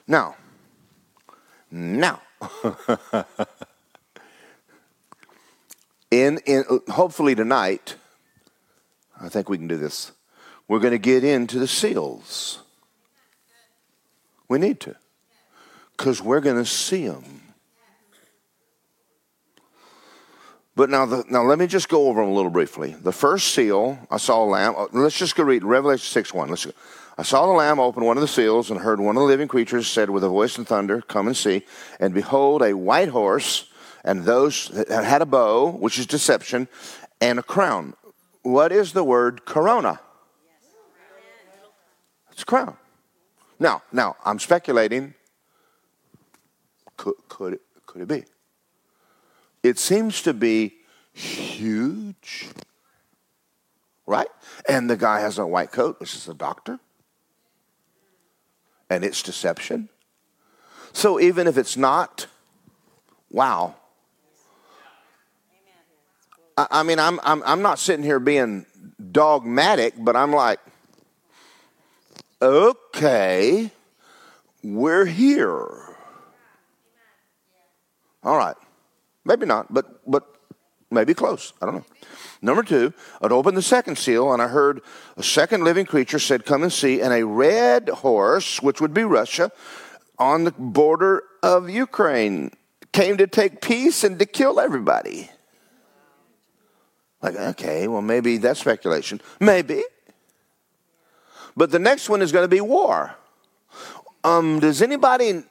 [0.07, 0.35] Now,
[1.69, 2.21] now,
[6.09, 7.93] in, in hopefully tonight,
[9.21, 10.13] I think we can do this.
[10.67, 12.62] We're going to get into the seals.
[14.53, 14.95] We need to,
[15.97, 17.41] because we're going to see them.
[20.75, 22.93] But now, the, now let me just go over them a little briefly.
[22.93, 24.75] The first seal, I saw a lamb.
[24.77, 26.49] Uh, let's just go read Revelation 6 1.
[26.49, 26.71] Let's go.
[27.17, 29.47] I saw the Lamb open one of the seals and heard one of the living
[29.47, 31.63] creatures said with a voice and thunder, Come and see.
[31.99, 33.71] And behold, a white horse,
[34.03, 36.67] and those that had a bow, which is deception,
[37.19, 37.95] and a crown.
[38.43, 39.99] What is the word corona?
[42.31, 42.77] It's a crown.
[43.59, 45.13] Now, now I'm speculating.
[46.97, 48.23] Could, could, could it be?
[49.61, 50.75] It seems to be
[51.13, 52.49] huge,
[54.05, 54.27] right?
[54.67, 56.79] And the guy has a white coat, which is a doctor
[58.93, 59.89] and it's deception.
[60.93, 62.27] So even if it's not,
[63.31, 63.75] wow.
[66.55, 68.65] I, I mean, I'm, I'm, I'm not sitting here being
[69.11, 70.59] dogmatic, but I'm like,
[72.43, 73.71] okay,
[74.61, 75.95] we're here.
[78.23, 78.55] All right.
[79.25, 80.23] Maybe not, but, but
[80.91, 81.53] maybe close.
[81.61, 81.85] I don't know.
[82.41, 84.81] Number two, I'd opened the second seal, and I heard
[85.15, 89.03] a second living creature said, Come and see, and a red horse, which would be
[89.03, 89.51] Russia,
[90.19, 92.51] on the border of Ukraine,
[92.91, 95.29] came to take peace and to kill everybody.
[97.21, 99.21] Like, okay, well, maybe that's speculation.
[99.39, 99.83] Maybe.
[101.55, 103.15] But the next one is going to be war.
[104.23, 105.43] Um, does anybody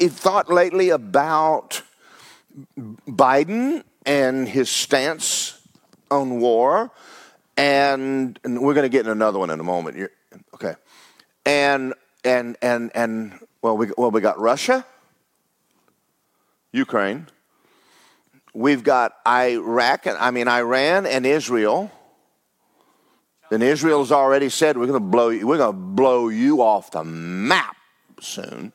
[0.00, 1.82] have thought lately about
[3.06, 5.60] Biden and his stance
[6.10, 6.90] on war,
[7.56, 9.96] and, and we're going to get in another one in a moment.
[9.96, 10.10] You're,
[10.54, 10.74] okay,
[11.44, 11.94] and
[12.24, 14.84] and and and well, we well we got Russia,
[16.72, 17.26] Ukraine.
[18.52, 21.92] We've got Iraq, I mean Iran and Israel.
[23.50, 26.90] And has already said we're going to blow you, we're going to blow you off
[26.92, 27.76] the map
[28.20, 28.72] soon.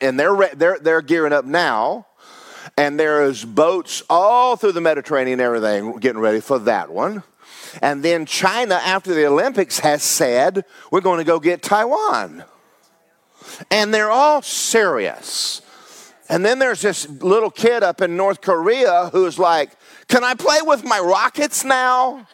[0.00, 2.06] And they're they're they're gearing up now
[2.76, 7.22] and there is boats all through the Mediterranean, everything getting ready for that one.
[7.82, 12.44] And then China, after the Olympics, has said, we're going to go get Taiwan.
[13.70, 15.62] And they're all serious.
[16.28, 19.72] And then there's this little kid up in North Korea who's like,
[20.08, 22.26] Can I play with my rockets now?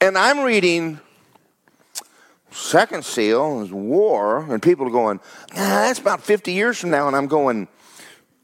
[0.00, 1.00] And I'm reading
[2.50, 5.20] Second seal is war, and people are going,
[5.54, 7.06] that's about 50 years from now.
[7.06, 7.68] And I'm going,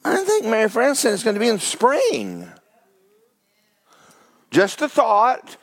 [0.05, 2.49] I think Mary Frances it's going to be in spring.
[4.51, 5.57] Just a thought.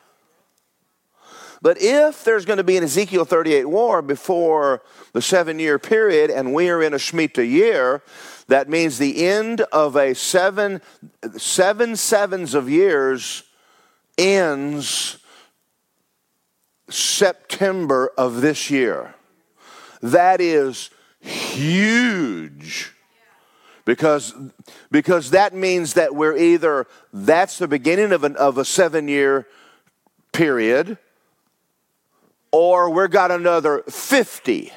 [1.62, 4.82] But if there's going to be an Ezekiel 38 war before
[5.14, 8.02] the seven year period, and we are in a Shemitah year,
[8.48, 10.82] that means the end of a seven,
[11.38, 13.44] seven sevens of years
[14.18, 15.21] ends
[16.94, 19.16] September of this year.
[20.02, 22.94] That is huge.
[23.86, 24.34] Because,
[24.92, 29.48] because that means that we're either, that's the beginning of, an, of a seven year
[30.32, 30.98] period,
[32.52, 34.72] or we've got another 50.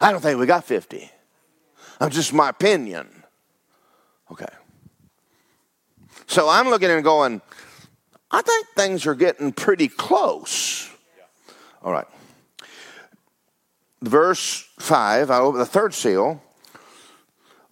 [0.00, 1.10] I don't think we got 50.
[2.00, 3.08] I'm just my opinion.
[4.30, 4.46] Okay.
[6.26, 7.40] So I'm looking and going,
[8.34, 10.90] I think things are getting pretty close.
[11.84, 12.06] All right.
[14.02, 16.42] Verse 5, I open the third seal.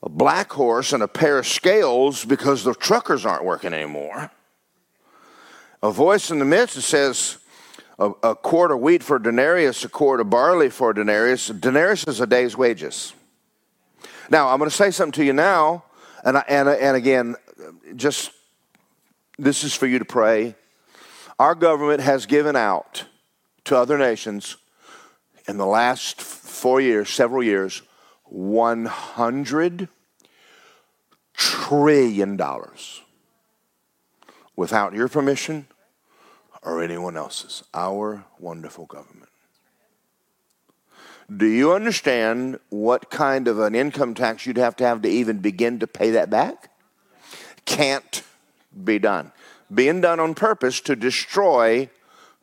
[0.04, 4.30] a black horse and a pair of scales because the truckers aren't working anymore.
[5.82, 7.38] A voice in the midst that says,
[7.98, 11.50] a, a quart of wheat for a denarius, a quart of barley for a denarius.
[11.50, 13.14] A denarius is a day's wages.
[14.30, 15.86] Now, I'm going to say something to you now,
[16.24, 17.34] and, I, and, and again,
[17.96, 18.30] just
[19.38, 20.54] this is for you to pray.
[21.38, 23.04] Our government has given out
[23.64, 24.56] to other nations
[25.48, 27.82] in the last four years, several years,
[28.32, 29.88] $100
[31.34, 32.40] trillion
[34.56, 35.66] without your permission
[36.62, 37.64] or anyone else's.
[37.74, 39.28] Our wonderful government.
[41.34, 45.38] Do you understand what kind of an income tax you'd have to have to even
[45.38, 46.70] begin to pay that back?
[47.64, 48.22] Can't
[48.84, 49.32] be done.
[49.72, 51.88] Being done on purpose to destroy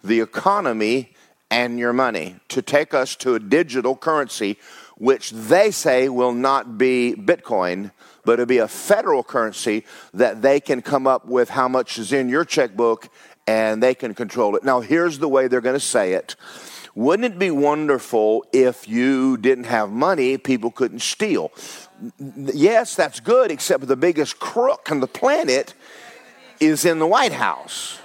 [0.03, 1.13] the economy
[1.51, 4.57] and your money, to take us to a digital currency,
[4.97, 7.91] which they say will not be Bitcoin,
[8.23, 12.13] but it'll be a federal currency that they can come up with how much is
[12.13, 13.09] in your checkbook
[13.47, 14.63] and they can control it.
[14.63, 16.35] Now, here's the way they're going to say it.
[16.95, 21.51] Wouldn't it be wonderful if you didn't have money, people couldn't steal?
[22.19, 25.73] Yes, that's good, except the biggest crook on the planet
[26.59, 27.99] is in the White House.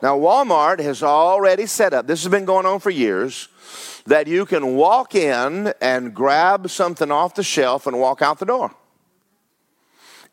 [0.00, 3.48] Now, Walmart has already set up, this has been going on for years,
[4.06, 8.46] that you can walk in and grab something off the shelf and walk out the
[8.46, 8.72] door.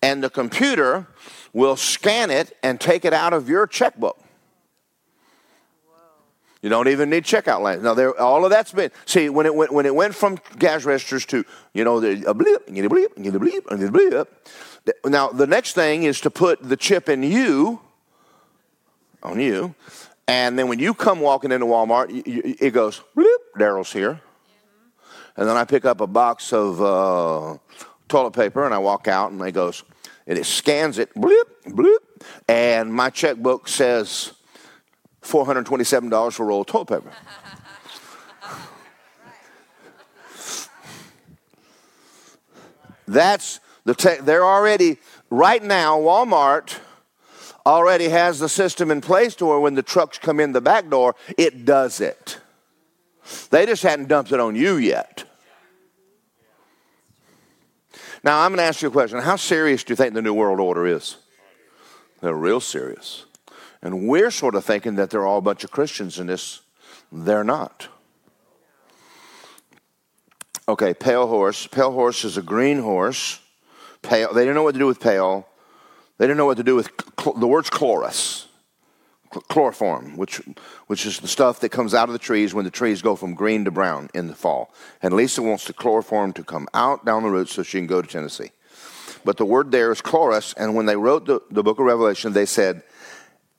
[0.02, 1.08] And the computer
[1.52, 4.22] will scan it and take it out of your checkbook.
[6.62, 7.84] You don't even need checkout lines.
[7.84, 10.84] Now, there, all of that's been see when it went when it went from gas
[10.84, 13.84] registers to you know the a blip, bleep, a blip, and
[14.88, 15.34] a blip, and a blip.
[15.34, 17.82] Now the next thing is to put the chip in you,
[19.24, 19.76] on you,
[20.28, 23.02] and then when you come walking into Walmart, it goes.
[23.58, 24.20] Daryl's here,
[25.38, 27.58] and then I pick up a box of uh,
[28.08, 29.84] toilet paper and I walk out, and it goes
[30.28, 32.00] and it scans it, bloop, bloop,
[32.48, 34.32] and my checkbook says
[35.22, 37.12] $427 for a roll of toilet paper.
[43.08, 44.98] That's the they're already
[45.30, 46.80] right now Walmart
[47.66, 50.90] already has the system in place to where when the trucks come in the back
[50.90, 52.40] door, it does it.
[53.50, 55.24] They just hadn't dumped it on you yet.
[58.24, 59.20] Now, I'm going to ask you a question.
[59.20, 61.18] How serious do you think the New World Order is?
[62.22, 63.26] They're real serious.
[63.82, 66.62] And we're sort of thinking that they're all a bunch of Christians in this.
[67.12, 67.88] They're not.
[70.68, 71.68] Okay, pale horse.
[71.68, 73.40] Pale horse is a green horse.
[74.08, 74.34] Pale.
[74.34, 75.48] They didn't know what to do with pale.
[76.18, 76.90] They didn't know what to do with
[77.20, 78.48] cl- the word's chloris
[79.42, 80.42] chloroform, which,
[80.88, 83.34] which is the stuff that comes out of the trees when the trees go from
[83.34, 84.74] green to brown in the fall.
[85.02, 88.02] And Lisa wants the chloroform to come out down the roots so she can go
[88.02, 88.52] to Tennessee.
[89.24, 92.34] But the word there is chloris, and when they wrote the, the book of Revelation,
[92.34, 92.84] they said,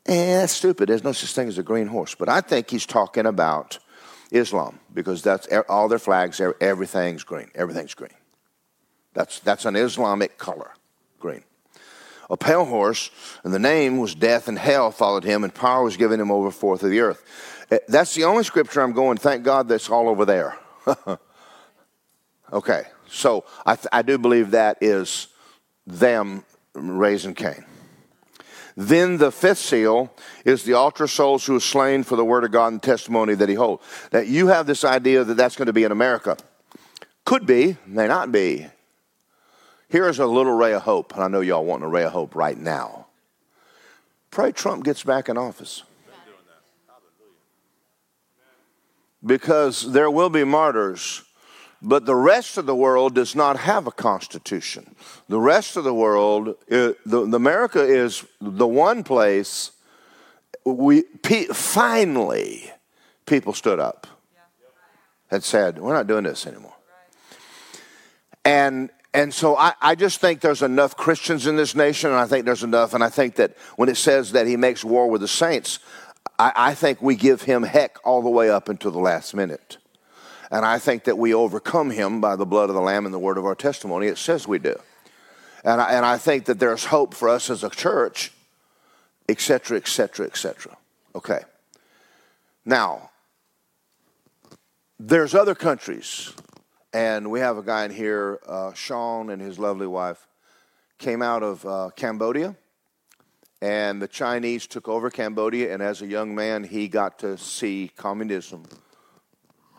[0.07, 0.88] eh, that's stupid.
[0.88, 2.14] There's no such thing as a green horse.
[2.14, 3.78] But I think he's talking about
[4.30, 7.51] Islam because that's all their flags, everything's green.
[7.55, 8.11] Everything's green.
[9.17, 10.71] That's, that's an Islamic color,
[11.19, 11.43] green
[12.29, 13.11] a pale horse,
[13.45, 16.51] and the name was death and hell followed him, and power was given him over
[16.51, 17.23] fourth of the earth.
[17.71, 20.59] Eh, that's the only scripture I'm going, thank God that's all over there.
[22.53, 25.29] okay, so I, th- I do believe that is
[25.87, 26.45] them
[26.75, 27.64] raising Cain.
[28.77, 30.12] Then the fifth seal
[30.45, 33.49] is the altar souls who are slain for the word of God and testimony that
[33.49, 33.83] he holds.
[34.11, 36.37] That you have this idea that that's going to be in America.
[37.25, 38.67] Could be, may not be.
[39.89, 42.34] Here's a little ray of hope, and I know y'all want a ray of hope
[42.34, 43.07] right now.
[44.30, 45.82] Pray Trump gets back in office.
[49.24, 51.22] Because there will be martyrs,
[51.80, 54.95] but the rest of the world does not have a constitution.
[55.28, 56.97] The rest of the world, the,
[57.32, 59.72] America is the one place
[60.64, 61.03] we
[61.53, 62.70] finally
[63.24, 64.07] people stood up
[65.30, 66.74] and said, "We're not doing this anymore."
[68.45, 72.27] And and so I, I, just think there's enough Christians in this nation, and I
[72.27, 72.93] think there's enough.
[72.93, 75.79] And I think that when it says that he makes war with the saints,
[76.39, 79.79] I, I think we give him heck all the way up until the last minute.
[80.51, 83.19] And I think that we overcome him by the blood of the Lamb and the
[83.19, 84.07] word of our testimony.
[84.07, 84.79] It says we do.
[85.64, 88.33] And I, and I think that there's hope for us as a church,
[89.31, 90.77] et cetera, et cetera, et cetera.
[91.14, 91.41] Okay.
[92.67, 93.11] Now,
[95.01, 96.35] there's other countries
[96.97, 100.26] and we have a guy in here, uh, Sean and his lovely wife,
[100.97, 102.57] came out of uh, Cambodia.
[103.61, 107.90] And the Chinese took over Cambodia, and as a young man, he got to see
[107.99, 108.64] communism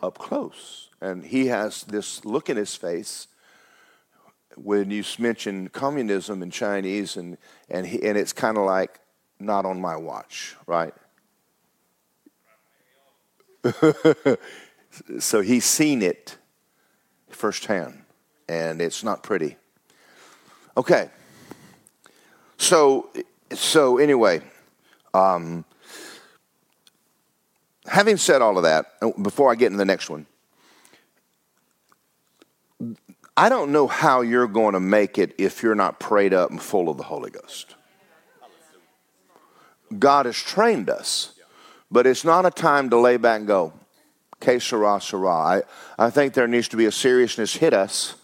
[0.00, 0.90] up close.
[1.00, 3.26] And he has this look in his face
[4.56, 7.36] when you mention communism in Chinese, and,
[7.68, 9.00] and, he, and it's kind of like,
[9.40, 10.94] not on my watch, right?
[15.18, 16.38] so he's seen it
[17.30, 18.02] firsthand,
[18.48, 19.56] and it's not pretty.
[20.76, 21.10] Okay.
[22.56, 23.10] So,
[23.52, 24.40] so anyway,
[25.14, 25.64] um,
[27.86, 28.86] having said all of that,
[29.22, 30.26] before I get into the next one,
[33.36, 36.60] I don't know how you're going to make it if you're not prayed up and
[36.60, 37.76] full of the Holy Ghost.
[39.96, 41.34] God has trained us,
[41.90, 43.72] but it's not a time to lay back and go,
[44.40, 45.28] que sera, sera.
[45.28, 45.62] I,
[45.98, 48.14] I think there needs to be a seriousness hit us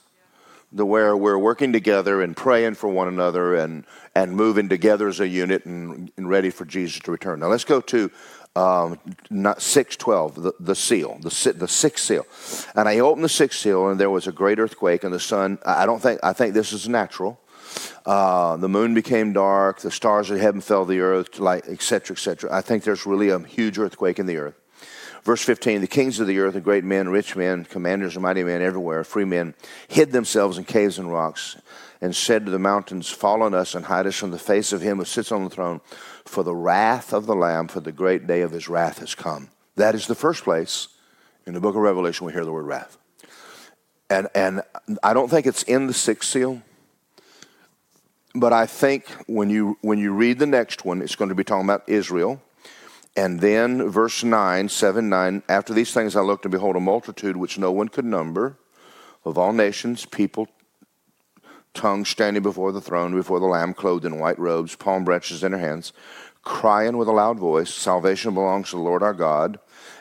[0.75, 3.85] the where we're working together and praying for one another and,
[4.15, 7.39] and moving together as a unit and, and ready for Jesus to return.
[7.39, 8.11] Now let's go to
[8.57, 8.99] um,
[9.31, 12.27] not 612, the, the seal, the, the sixth seal.
[12.75, 15.59] And I opened the sixth seal, and there was a great earthquake, and the sun,
[15.65, 17.41] I don't think, I think this is natural.
[18.07, 21.83] Uh, the moon became dark, the stars of heaven fell to the earth, like, et
[21.83, 22.53] cetera, et cetera.
[22.53, 24.55] I think there's really a huge earthquake in the earth.
[25.25, 28.45] Verse 15 The kings of the earth, the great men, rich men, commanders, and mighty
[28.45, 29.55] men everywhere, free men,
[29.89, 31.57] hid themselves in caves and rocks,
[32.01, 34.83] and said to the mountains, Fall on us and hide us from the face of
[34.83, 35.81] him who sits on the throne
[36.25, 39.49] for the wrath of the Lamb, for the great day of his wrath has come.
[39.77, 40.89] That is the first place
[41.47, 42.99] in the book of Revelation we hear the word wrath.
[44.11, 44.63] And, and
[45.03, 46.63] I don't think it's in the sixth seal,
[48.35, 51.45] but I think when you, when you read the next one, it's going to be
[51.45, 52.43] talking about Israel.
[53.17, 57.37] And then verse 9, 7, 9, after these things I looked and behold a multitude
[57.37, 58.57] which no one could number
[59.25, 60.49] of all nations, people,
[61.75, 65.53] tongues standing before the throne, before the Lamb, clothed in white robes, palm branches in
[65.53, 65.93] their hands,
[66.43, 69.59] crying with a loud voice, Salvation belongs to the Lord our God.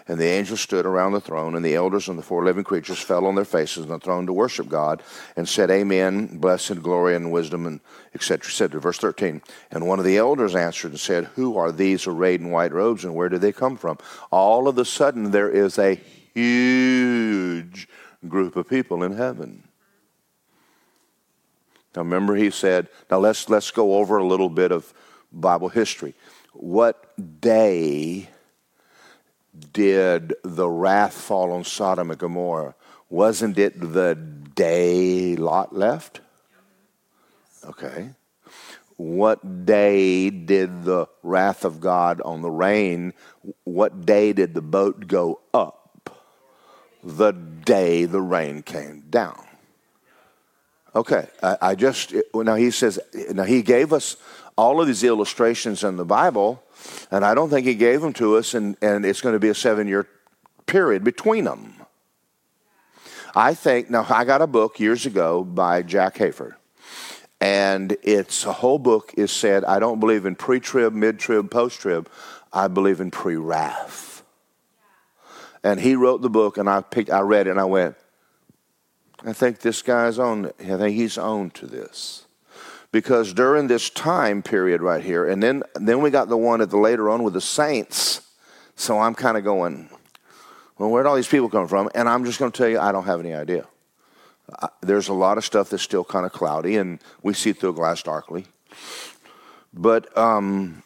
[0.08, 3.00] And the angels stood around the throne, and the elders and the four living creatures
[3.00, 5.02] fell on their faces on the throne to worship God,
[5.38, 7.80] and said, Amen, blessed, glory, and wisdom, and
[8.14, 8.50] etc.
[8.50, 8.82] etc.
[8.82, 9.42] Verse 13.
[9.72, 13.06] And one of the elders answered and said, Who are these arrayed in white robes,
[13.06, 13.98] and where do they come from?
[14.30, 16.00] All of a sudden, there is a
[16.34, 17.88] huge
[18.28, 19.64] group of people in heaven.
[21.96, 24.94] Now remember he said, now let's let's go over a little bit of
[25.32, 26.16] Bible history.
[26.54, 28.30] What day
[29.72, 32.76] did the wrath fall on Sodom and Gomorrah?
[33.10, 36.22] Wasn't it the day Lot left?
[37.66, 38.10] Okay.
[38.98, 43.14] What day did the wrath of God on the rain,
[43.64, 46.10] what day did the boat go up?
[47.04, 49.46] The day the rain came down.
[50.96, 53.00] Okay, I, I just, now he says,
[53.32, 54.16] now he gave us
[54.56, 56.64] all of these illustrations in the Bible,
[57.12, 59.50] and I don't think he gave them to us, and, and it's going to be
[59.50, 60.08] a seven year
[60.66, 61.76] period between them.
[63.36, 66.54] I think, now I got a book years ago by Jack Hayford,
[67.42, 71.50] and it's a whole book is said, I don't believe in pre trib, mid trib,
[71.50, 72.10] post trib,
[72.52, 74.24] I believe in pre wrath.
[75.64, 77.96] And he wrote the book, and I picked, I read it, and I went,
[79.26, 82.26] I think this guy's on, I think he's on to this.
[82.94, 86.70] Because during this time period right here, and then, then we got the one at
[86.70, 88.22] the later on with the saints.
[88.76, 89.90] So I'm kind of going,
[90.78, 91.90] well, where'd all these people come from?
[91.96, 93.66] And I'm just going to tell you, I don't have any idea.
[94.62, 97.72] I, there's a lot of stuff that's still kind of cloudy, and we see through
[97.72, 98.46] a glass darkly.
[99.74, 100.84] But um,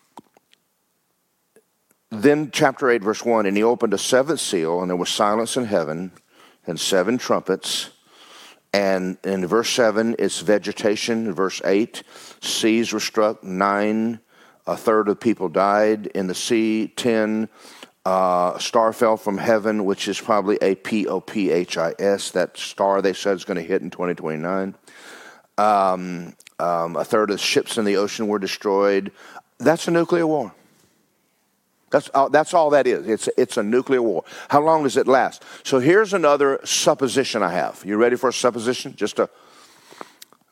[2.10, 5.58] then, chapter 8, verse 1 And he opened a seventh seal, and there was silence
[5.58, 6.14] in heaven,
[6.66, 7.90] and seven trumpets.
[8.78, 11.26] And in verse 7, it's vegetation.
[11.26, 12.04] In verse 8,
[12.42, 13.44] seas were struck.
[13.44, 14.20] 9,
[14.68, 16.94] a third of people died in the sea.
[16.96, 17.50] 10,
[18.06, 22.30] uh, star fell from heaven, which is probably a P O P H I S.
[22.30, 24.76] That star they said is going to hit in 2029.
[25.58, 29.12] Um, um, a third of ships in the ocean were destroyed.
[29.58, 30.54] That's a nuclear war.
[31.90, 33.08] That's, uh, that's all that is.
[33.08, 34.26] It's, it's a nuclear war.
[34.50, 35.44] How long does it last?
[35.64, 37.82] So here's another supposition I have.
[37.86, 38.96] You ready for a supposition?
[38.96, 39.30] Just a.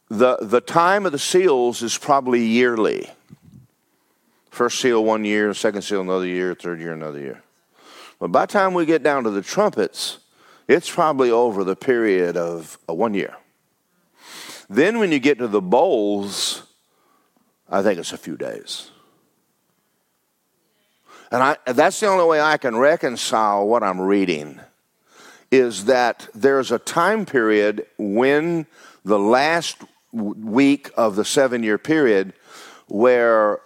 [0.10, 3.10] The, the time of the seals is probably yearly.
[4.50, 7.42] First seal one year, second seal another year, third year another year.
[8.20, 10.20] But by the time we get down to the trumpets,
[10.68, 13.36] it's probably over the period of uh, one year.
[14.70, 16.64] Then when you get to the bowls,
[17.70, 18.92] I think it's a few days.
[21.32, 24.60] And I, that's the only way I can reconcile what I'm reading
[25.52, 28.66] is that there's a time period when
[29.04, 29.78] the last
[30.12, 32.34] week of the seven year period
[32.88, 33.60] where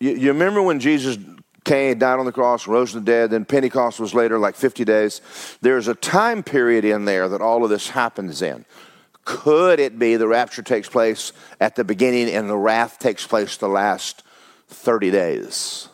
[0.00, 1.18] you, you, remember when Jesus
[1.64, 4.84] came, died on the cross, rose from the dead, then Pentecost was later, like 50
[4.84, 5.20] days.
[5.60, 8.64] There's a time period in there that all of this happens in.
[9.24, 13.56] Could it be the rapture takes place at the beginning and the wrath takes place
[13.56, 14.22] the last
[14.68, 15.88] 30 days?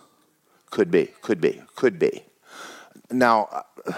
[0.73, 2.25] Could be, could be, could be.
[3.11, 3.93] Now, uh,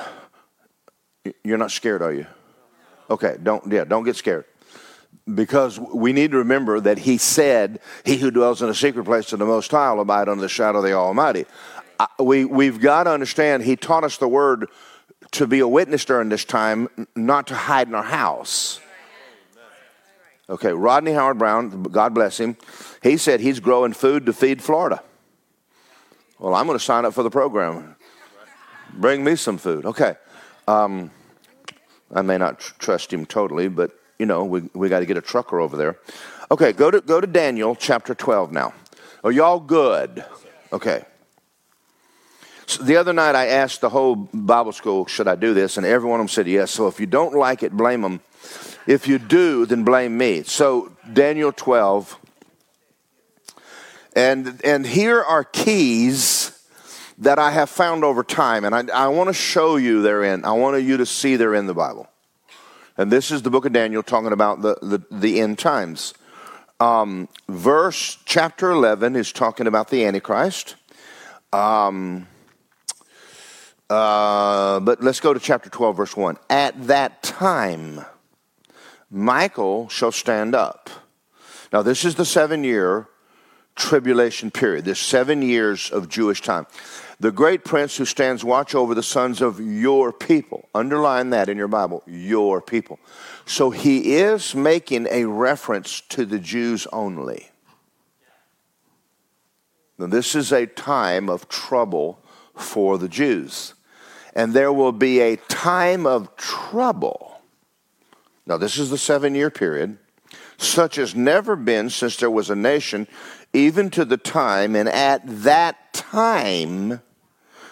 [1.44, 2.26] you're not scared, are you?
[3.08, 4.44] Okay, don't yeah, don't get scared.
[5.32, 9.32] Because we need to remember that he said, He who dwells in a secret place
[9.32, 11.46] of the Most High will abide under the shadow of the Almighty.
[12.18, 14.66] We, we've got to understand, he taught us the word
[15.30, 18.80] to be a witness during this time, not to hide in our house.
[20.50, 22.56] Okay, Rodney Howard-Browne, God bless him,
[23.00, 25.04] he said he's growing food to feed Florida.
[26.44, 27.96] Well, I'm going to sign up for the program.
[28.92, 29.86] Bring me some food.
[29.86, 30.14] Okay.
[30.68, 31.10] Um,
[32.12, 35.16] I may not tr- trust him totally, but you know, we, we got to get
[35.16, 35.96] a trucker over there.
[36.50, 38.74] Okay, go to, go to Daniel chapter 12 now.
[39.24, 40.22] Are y'all good?
[40.70, 41.06] Okay.
[42.66, 45.78] So the other night I asked the whole Bible school, should I do this?
[45.78, 46.70] And every one of them said yes.
[46.72, 48.20] So if you don't like it, blame them.
[48.86, 50.42] If you do, then blame me.
[50.42, 52.18] So Daniel 12.
[54.14, 56.52] And, and here are keys
[57.18, 58.64] that I have found over time.
[58.64, 60.44] And I, I want to show you therein.
[60.44, 62.08] I want you to see they're in the Bible.
[62.96, 66.14] And this is the book of Daniel talking about the, the, the end times.
[66.78, 70.76] Um, verse chapter 11 is talking about the Antichrist.
[71.52, 72.28] Um,
[73.90, 76.36] uh, but let's go to chapter 12, verse 1.
[76.50, 78.04] At that time,
[79.10, 80.90] Michael shall stand up.
[81.72, 83.08] Now, this is the seven year
[83.74, 86.66] tribulation period, this seven years of Jewish time.
[87.20, 90.68] The great prince who stands watch over the sons of your people.
[90.74, 92.98] Underline that in your Bible, your people.
[93.46, 97.50] So he is making a reference to the Jews only.
[99.98, 102.18] Now, this is a time of trouble
[102.56, 103.74] for the Jews.
[104.34, 107.40] And there will be a time of trouble.
[108.46, 109.98] Now, this is the seven year period,
[110.58, 113.06] such as never been since there was a nation,
[113.54, 117.00] even to the time, and at that time,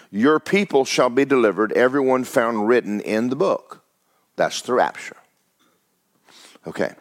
[0.09, 3.83] your people shall be delivered, everyone found written in the book.
[4.35, 5.17] That's the rapture.
[6.65, 6.93] Okay.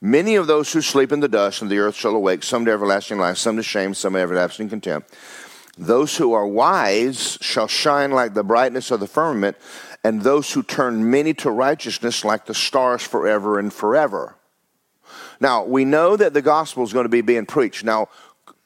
[0.00, 2.70] Many of those who sleep in the dust and the earth shall awake, some to
[2.70, 5.12] everlasting life, some to shame, some to everlasting contempt.
[5.76, 9.56] Those who are wise shall shine like the brightness of the firmament,
[10.04, 14.36] and those who turn many to righteousness like the stars forever and forever.
[15.40, 17.84] Now, we know that the gospel is going to be being preached.
[17.84, 18.08] Now,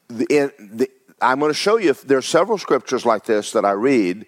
[0.08, 0.88] the, the,
[1.20, 4.26] I'm going to show you, there are several scriptures like this that I read,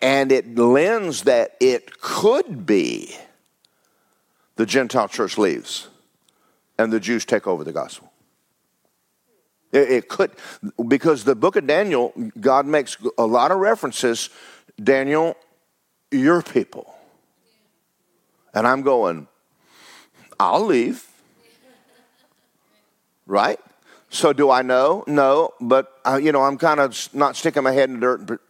[0.00, 3.14] and it lends that it could be
[4.56, 5.88] the Gentile church leaves
[6.78, 8.10] and the Jews take over the gospel.
[9.72, 10.32] It, it could,
[10.88, 14.30] because the book of Daniel, God makes a lot of references.
[14.82, 15.36] Daniel,
[16.10, 16.94] your people.
[18.54, 19.26] And I'm going,
[20.38, 21.06] I'll leave.
[23.26, 23.58] Right?
[24.10, 25.02] So do I know?
[25.06, 28.40] No, but uh, you know, I'm kind of not sticking my head in the dirt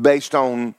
[0.00, 0.74] based on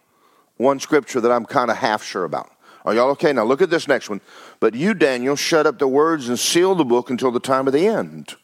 [0.57, 2.49] one scripture that I'm kind of half sure about.
[2.85, 3.31] Are y'all okay?
[3.31, 4.19] Now look at this next one.
[4.59, 7.73] But you, Daniel, shut up the words and seal the book until the time of
[7.73, 8.35] the end.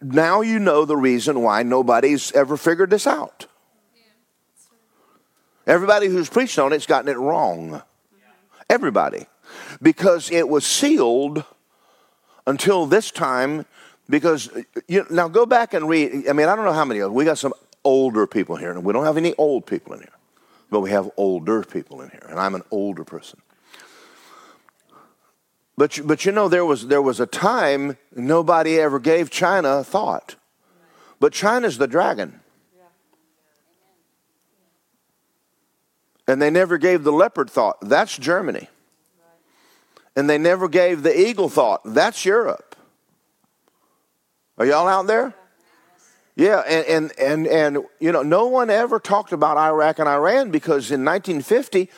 [0.00, 3.46] Now you know the reason why nobody's ever figured this out.
[5.66, 7.82] Everybody who's preached on it's gotten it wrong.
[8.68, 9.26] Everybody.
[9.80, 11.44] Because it was sealed
[12.46, 13.66] until this time.
[14.08, 14.50] Because
[14.88, 16.28] you now go back and read.
[16.28, 16.98] I mean, I don't know how many.
[17.00, 20.00] Of we got some older people here, and we don't have any old people in
[20.00, 20.08] here,
[20.68, 23.40] but we have older people in here, and I'm an older person.
[25.80, 29.84] But, but you know, there was, there was a time nobody ever gave China a
[29.84, 30.34] thought.
[31.20, 32.40] But China's the dragon.
[36.28, 37.78] And they never gave the leopard thought.
[37.80, 38.68] That's Germany.
[40.16, 41.82] And they never gave the eagle thought.
[41.84, 42.76] That's Europe.
[44.58, 45.34] Are y'all out there?
[46.36, 50.50] Yeah, and, and, and, and, you know, no one ever talked about Iraq and Iran
[50.50, 51.90] because in 1950,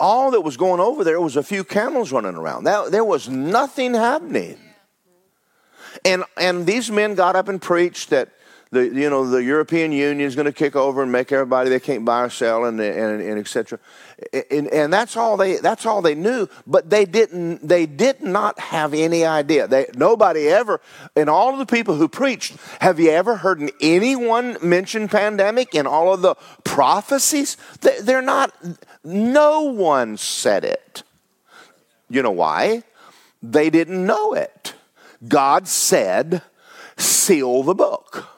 [0.00, 2.64] all that was going over there was a few camels running around.
[2.64, 4.58] That, there was nothing happening.
[6.04, 8.30] And, and these men got up and preached that
[8.72, 11.78] the, you know, the European Union is going to kick over and make everybody they
[11.78, 13.78] can't buy or sell and, and, and et cetera.
[14.50, 16.48] And, and that's all they that's all they knew.
[16.66, 19.68] But they didn't they did not have any idea.
[19.68, 20.80] They, nobody ever
[21.14, 22.56] in all of the people who preached.
[22.80, 27.58] Have you ever heard anyone mention pandemic in all of the prophecies?
[27.82, 28.54] They, they're not.
[29.04, 31.02] No one said it.
[32.08, 32.84] You know why?
[33.42, 34.74] They didn't know it.
[35.28, 36.40] God said,
[36.96, 38.28] "Seal the book."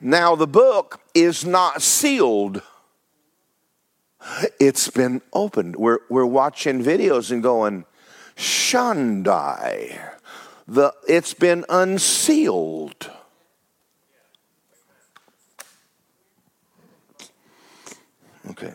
[0.00, 2.62] Now, the book is not sealed.
[4.60, 5.76] It's been opened.
[5.76, 7.84] We're, we're watching videos and going,
[8.36, 9.98] Shandai.
[10.66, 13.10] The, it's been unsealed.
[18.50, 18.74] Okay.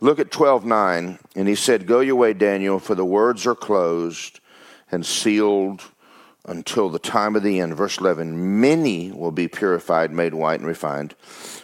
[0.00, 4.40] Look at 12:9 and he said, "Go your way, Daniel, for the words are closed
[4.90, 5.82] and sealed
[6.48, 10.66] until the time of the end." Verse 11, "Many will be purified, made white and
[10.66, 11.14] refined,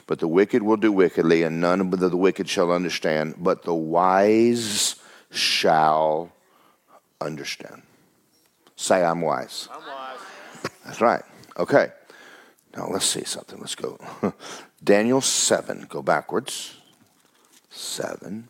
[0.07, 3.74] but the wicked will do wickedly, and none of the wicked shall understand, but the
[3.74, 4.97] wise
[5.30, 6.30] shall
[7.20, 7.82] understand."
[8.76, 9.68] Say I'm wise.
[9.72, 10.18] I'm wise.
[10.85, 11.22] That's right.
[11.57, 11.93] Okay.
[12.76, 13.59] Now let's see something.
[13.61, 13.99] Let's go.
[14.85, 16.76] Daniel 7, go backwards.
[17.70, 18.49] 7.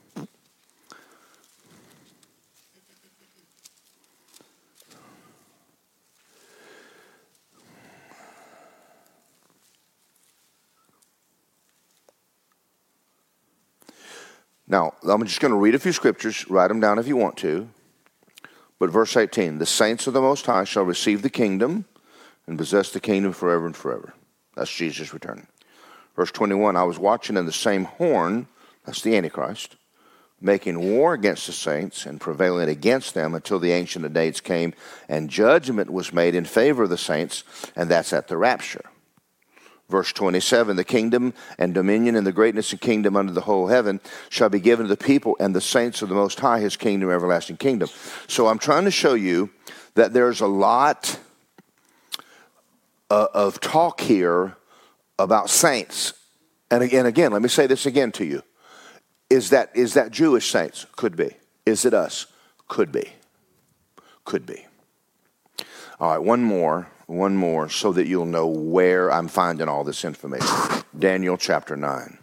[14.74, 17.36] Now, I'm just going to read a few scriptures, write them down if you want
[17.36, 17.68] to.
[18.80, 21.84] But verse 18 the saints of the Most High shall receive the kingdom
[22.48, 24.14] and possess the kingdom forever and forever.
[24.56, 25.46] That's Jesus returning.
[26.16, 28.48] Verse 21 I was watching in the same horn,
[28.84, 29.76] that's the Antichrist,
[30.40, 34.74] making war against the saints and prevailing against them until the Ancient of Days came
[35.08, 37.44] and judgment was made in favor of the saints,
[37.76, 38.90] and that's at the rapture.
[39.88, 44.00] Verse 27 The kingdom and dominion and the greatness and kingdom under the whole heaven
[44.28, 47.10] shall be given to the people and the saints of the Most High, his kingdom,
[47.10, 47.88] everlasting kingdom.
[48.26, 49.50] So I'm trying to show you
[49.94, 51.18] that there's a lot
[53.10, 54.56] uh, of talk here
[55.18, 56.14] about saints.
[56.70, 58.42] And again, again, let me say this again to you.
[59.30, 60.86] Is that, is that Jewish saints?
[60.96, 61.36] Could be.
[61.66, 62.26] Is it us?
[62.68, 63.12] Could be.
[64.24, 64.66] Could be.
[66.00, 70.04] All right, one more, one more, so that you'll know where I'm finding all this
[70.04, 70.48] information.
[70.98, 72.18] Daniel chapter 9.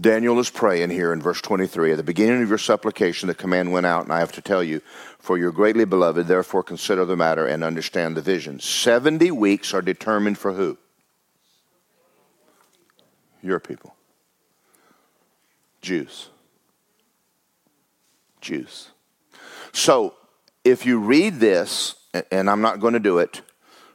[0.00, 1.92] Daniel is praying here in verse 23.
[1.92, 4.62] At the beginning of your supplication, the command went out, and I have to tell
[4.62, 4.80] you,
[5.18, 8.58] for you're greatly beloved, therefore consider the matter and understand the vision.
[8.58, 10.78] 70 weeks are determined for who?
[13.42, 13.94] Your people.
[15.82, 16.30] Jews.
[18.40, 18.88] Jews.
[19.72, 20.14] So,
[20.64, 21.94] if you read this,
[22.30, 23.42] and I'm not going to do it,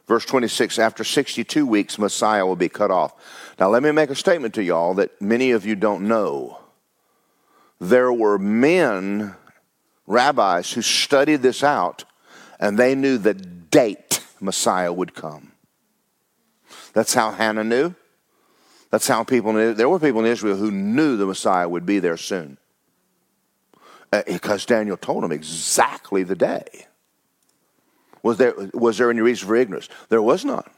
[0.06, 3.14] verse 26 after 62 weeks, Messiah will be cut off.
[3.58, 6.58] Now, let me make a statement to y'all that many of you don't know.
[7.80, 9.34] There were men,
[10.06, 12.04] rabbis, who studied this out,
[12.58, 15.52] and they knew the date Messiah would come.
[16.92, 17.94] That's how Hannah knew.
[18.90, 19.74] That's how people knew.
[19.74, 22.58] There were people in Israel who knew the Messiah would be there soon.
[24.12, 26.87] Eh, because Daniel told them exactly the day.
[28.22, 29.88] Was there, was there any reason for ignorance?
[30.08, 30.70] There was not.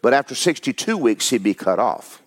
[0.00, 2.22] But after 62 weeks, he'd be cut off.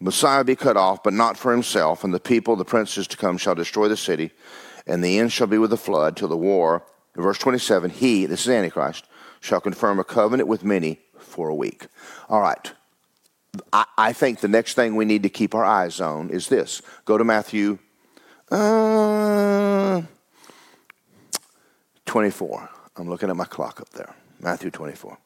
[0.00, 3.38] Messiah be cut off, but not for himself, and the people, the princes to come,
[3.38, 4.32] shall destroy the city,
[4.86, 6.84] and the end shall be with the flood till the war.
[7.16, 9.06] In verse 27, he, this is Antichrist,
[9.40, 11.86] shall confirm a covenant with many for a week.
[12.28, 12.72] All right.
[13.72, 16.82] I, I think the next thing we need to keep our eyes on is this.
[17.04, 17.78] Go to Matthew
[18.50, 20.02] uh,
[22.06, 22.68] 24.
[22.96, 24.14] I'm looking at my clock up there.
[24.40, 25.16] Matthew 24.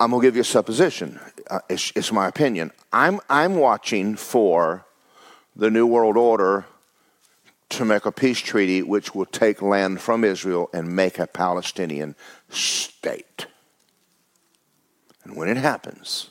[0.00, 1.20] I'm going to give you a supposition.
[1.48, 2.72] Uh, it's, it's, my opinion.
[2.92, 4.86] I'm, I'm watching for
[5.54, 6.64] the New World Order
[7.68, 12.16] to make a peace treaty which will take land from Israel and make a Palestinian
[12.48, 13.46] state.
[15.22, 16.30] And when it happens,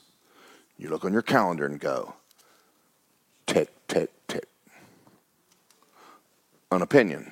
[0.77, 2.15] you look on your calendar and go,
[3.45, 4.45] tick, tick, tick.
[6.71, 7.31] An opinion.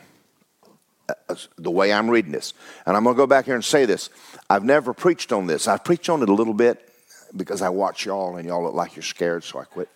[1.58, 2.53] The way I'm reading this.
[2.86, 4.10] And I'm going to go back here and say this.
[4.49, 5.68] I've never preached on this.
[5.68, 6.89] I've preached on it a little bit
[7.36, 9.89] because I watch y'all and y'all look like you're scared, so I quit.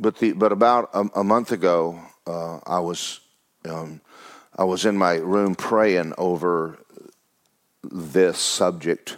[0.00, 3.20] But the but about a, a month ago, uh, I was
[3.68, 4.00] um,
[4.56, 6.78] I was in my room praying over
[7.82, 9.16] this subject,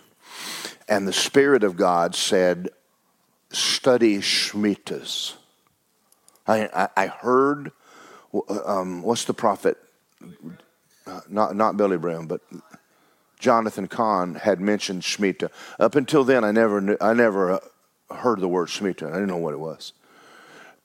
[0.89, 2.71] and the Spirit of God said,
[3.51, 5.35] "Study Shemitahs."
[6.47, 7.73] I, I, I heard,
[8.65, 9.77] um, what's the prophet?
[11.07, 12.41] Uh, not not Billy Graham, but
[13.41, 15.51] Jonathan Cahn had mentioned Shemitah.
[15.81, 17.61] Up until then, I never knew, I never uh,
[18.15, 19.09] heard the word Shemitah.
[19.09, 19.93] I didn't know what it was.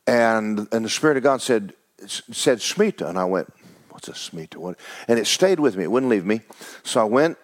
[0.07, 1.73] And, and the Spirit of God said,
[2.07, 3.09] said Shemitah.
[3.09, 3.53] And I went,
[3.89, 4.55] what's a Shemitah?
[4.55, 4.79] What?
[5.07, 5.83] And it stayed with me.
[5.83, 6.41] It wouldn't leave me.
[6.83, 7.37] So I went,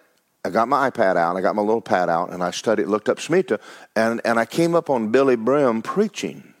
[0.44, 3.08] I got my iPad out, I got my little pad out, and I studied, looked
[3.08, 3.60] up Shemitah,
[3.94, 6.54] and, and I came up on Billye Brim preaching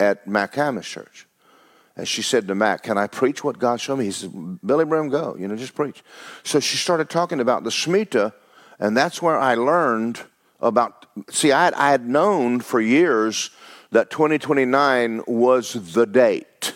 [0.00, 1.27] at Mac church.
[1.98, 4.04] And she said to Mac, Can I preach what God showed me?
[4.04, 6.04] He said, Billye Brim, go, you know, just preach.
[6.44, 8.32] So she started talking about the Shemitah,
[8.78, 10.20] And that's where I learned
[10.60, 11.06] about.
[11.28, 13.50] See, I had, I had known for years
[13.90, 16.72] that 2029 was the date.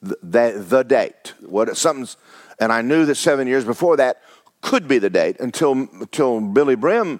[0.00, 1.34] The, the, the date.
[1.40, 2.16] What something's,
[2.60, 4.22] and I knew that seven years before that
[4.60, 7.18] could be the date until until Billye Brim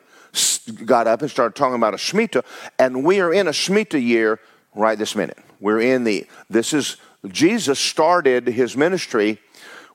[0.84, 2.44] got up and started talking about a Shemitah,
[2.78, 4.38] and we are in a Shemitah year
[4.74, 5.38] right this minute.
[5.60, 6.96] We're in the this is
[7.28, 9.38] Jesus started his ministry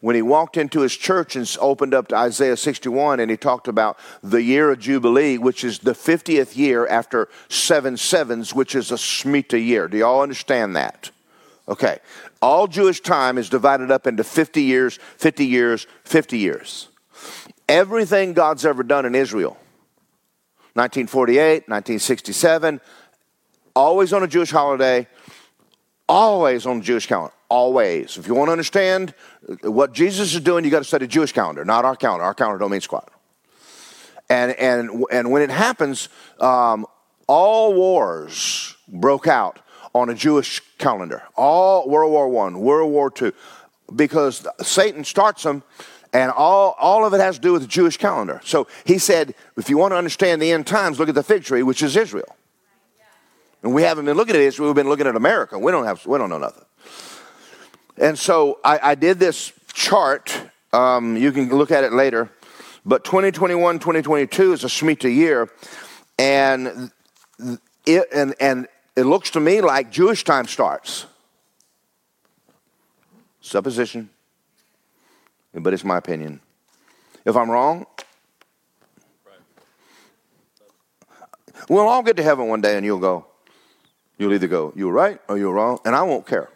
[0.01, 3.67] when he walked into his church and opened up to Isaiah 61 and he talked
[3.67, 8.91] about the year of Jubilee, which is the 50th year after seven sevens, which is
[8.91, 9.87] a Shemitah year.
[9.87, 11.09] Do y'all understand that?
[11.67, 11.97] Okay.
[12.41, 16.89] All Jewish time is divided up into 50 years, 50 years, 50 years.
[17.67, 19.57] Everything God's ever done in Israel,
[20.73, 22.79] 1948, 1967,
[23.75, 25.07] always on a Jewish holiday,
[26.07, 27.33] always on the Jewish calendar.
[27.49, 28.17] Always.
[28.17, 29.13] If you want to understand
[29.61, 32.23] what Jesus is doing, you got to study Jewish calendar, not our calendar.
[32.23, 33.11] Our calendar don't mean squat.
[34.29, 36.87] And and and when it happens, um,
[37.27, 39.59] all wars broke out
[39.93, 41.21] on a Jewish calendar.
[41.35, 43.33] All World War One, World War Two,
[43.95, 45.61] because Satan starts them,
[46.11, 48.41] and all all of it has to do with the Jewish calendar.
[48.43, 51.43] So he said, if you want to understand the end times, look at the fig
[51.43, 52.35] tree, which is Israel.
[53.65, 55.57] And we haven't been looking at Israel, we've been looking at America.
[55.57, 56.65] We don't have we don't know nothing.
[57.97, 60.39] And so I, I did this chart.
[60.71, 62.29] Um, you can look at it later.
[62.85, 65.49] But 2021, 2022 is a Shemitah year.
[66.19, 66.91] And
[67.87, 71.07] it, and, and it looks to me like Jewish time starts.
[73.41, 74.11] Supposition.
[75.55, 76.39] But it's my opinion.
[77.25, 77.87] If I'm wrong,
[81.67, 83.25] we'll all get to heaven one day and you'll go,
[84.17, 86.49] You'll either go, you're right or you're wrong, and I won't care.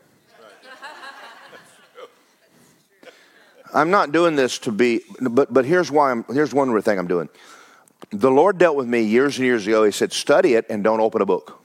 [3.74, 6.97] I'm not doing this to be, but, but here's why I'm, here's one other thing
[6.97, 7.30] I'm doing.
[8.12, 9.84] The Lord dealt with me years and years ago.
[9.84, 11.62] He said, study it and don't open a book.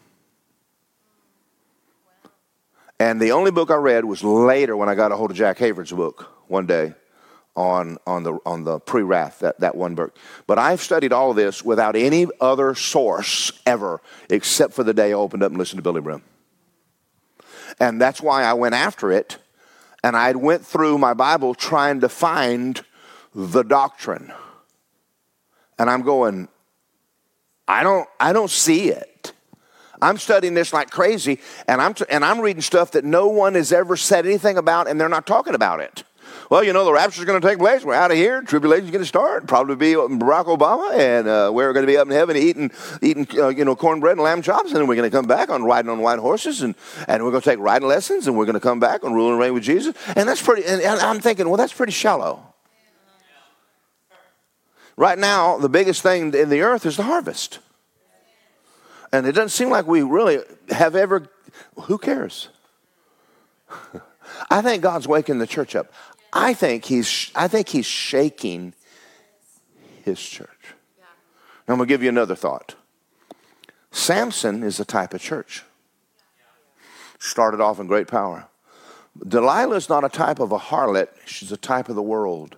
[2.98, 5.58] And the only book I read was later when I got a hold of Jack
[5.58, 6.94] Hayford's book one day
[7.56, 10.16] on, on the, on the pre wrath, that, that one book.
[10.46, 15.10] But I've studied all of this without any other source ever, except for the day
[15.10, 16.22] I opened up and listened to Billye Brim.
[17.80, 19.38] And that's why I went after it.
[20.02, 22.82] And I went through my Bible trying to find
[23.34, 24.32] the doctrine.
[25.78, 26.48] And I'm going,
[27.66, 29.32] I don't, I don't see it.
[30.02, 33.54] I'm studying this like crazy, and I'm, t- and I'm reading stuff that no one
[33.54, 36.04] has ever said anything about, and they're not talking about it
[36.50, 37.84] well, you know, the rapture is going to take place.
[37.84, 38.42] We're out of here.
[38.42, 39.46] Tribulation is going to start.
[39.46, 42.70] Probably be Barack Obama, and uh, we're going to be up in heaven eating,
[43.02, 45.48] eating, uh, you know, cornbread and lamb chops, and then we're going to come back
[45.48, 46.74] on riding on white horses, and,
[47.08, 49.30] and we're going to take riding lessons, and we're going to come back and rule
[49.30, 49.96] and reign with Jesus.
[50.16, 50.64] And that's pretty.
[50.64, 52.54] And, and I'm thinking, well, that's pretty shallow.
[54.96, 57.58] Right now, the biggest thing in the earth is the harvest.
[59.12, 60.40] And it doesn't seem like we really
[60.70, 61.28] have ever,
[61.82, 62.48] who cares?
[64.50, 65.92] I think God's waking the church up.
[66.34, 68.74] I think he's, I think he's shaking
[70.02, 70.74] his church.
[71.66, 72.74] Now, I'm going to give you another thought.
[73.92, 75.62] Samson is a type of church.
[77.20, 78.48] Started off in great power.
[79.26, 82.56] Delilah is not a type of a harlot, she's a type of the world.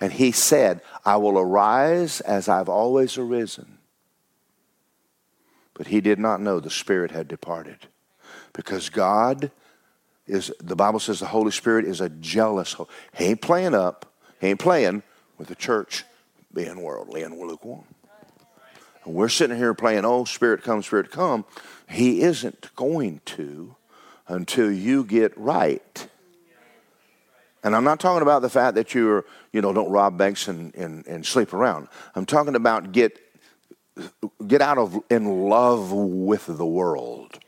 [0.00, 3.78] And he said, I will arise as I've always arisen.
[5.72, 7.86] But he did not know the Spirit had departed
[8.52, 9.52] because God
[10.26, 12.74] is the Bible says the Holy Spirit is a jealous.
[13.16, 14.12] He ain't playing up.
[14.40, 15.02] He ain't playing
[15.38, 16.04] with the church
[16.52, 17.84] being worldly and lukewarm.
[19.04, 21.44] And we're sitting here playing, oh, Spirit come, Spirit come.
[21.88, 23.76] He isn't going to
[24.26, 26.08] until you get right.
[27.62, 30.74] And I'm not talking about the fact that you're, you know, don't rob banks and,
[30.74, 31.88] and, and sleep around.
[32.14, 33.18] I'm talking about get
[34.46, 37.38] get out of in love with the world.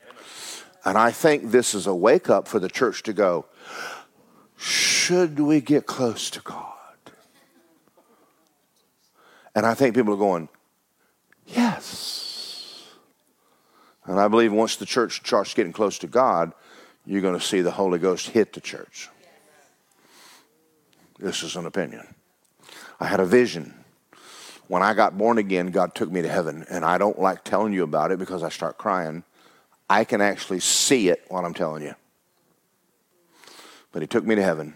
[0.88, 3.44] And I think this is a wake up for the church to go,
[4.56, 6.64] should we get close to God?
[9.54, 10.48] And I think people are going,
[11.46, 12.86] yes.
[14.06, 16.54] And I believe once the church starts getting close to God,
[17.04, 19.10] you're going to see the Holy Ghost hit the church.
[21.18, 22.14] This is an opinion.
[22.98, 23.74] I had a vision.
[24.68, 26.64] When I got born again, God took me to heaven.
[26.70, 29.22] And I don't like telling you about it because I start crying.
[29.88, 31.94] I can actually see it while I'm telling you.
[33.92, 34.74] But he took me to heaven.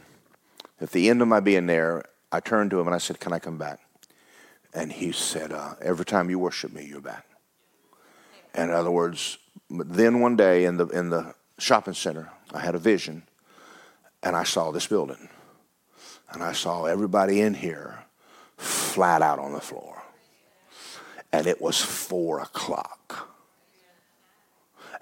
[0.80, 3.32] At the end of my being there, I turned to him and I said, Can
[3.32, 3.80] I come back?
[4.74, 7.26] And he said, uh, Every time you worship me, you're back.
[8.54, 9.38] And in other words,
[9.70, 13.22] then one day in the, in the shopping center, I had a vision
[14.22, 15.28] and I saw this building.
[16.30, 18.04] And I saw everybody in here
[18.56, 20.02] flat out on the floor.
[21.32, 23.31] And it was four o'clock.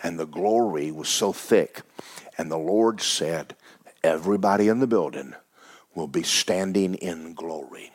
[0.02, 1.82] And the glory was so thick.
[2.38, 3.54] And the Lord said,
[4.02, 5.34] Everybody in the building
[5.94, 7.92] will be standing in glory.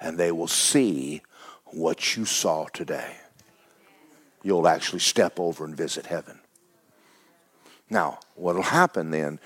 [0.00, 1.20] And they will see
[1.66, 3.16] what you saw today.
[4.42, 6.40] You'll actually step over and visit heaven.
[7.90, 9.40] Now, what will happen then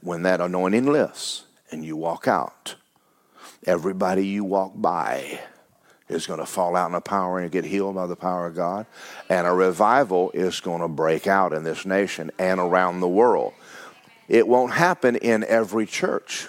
[0.00, 2.74] when that anointing lifts and you walk out?
[3.64, 5.38] Everybody you walk by
[6.12, 8.54] is going to fall out in the power and get healed by the power of
[8.54, 8.86] God.
[9.28, 13.52] And a revival is going to break out in this nation and around the world.
[14.28, 16.48] It won't happen in every church.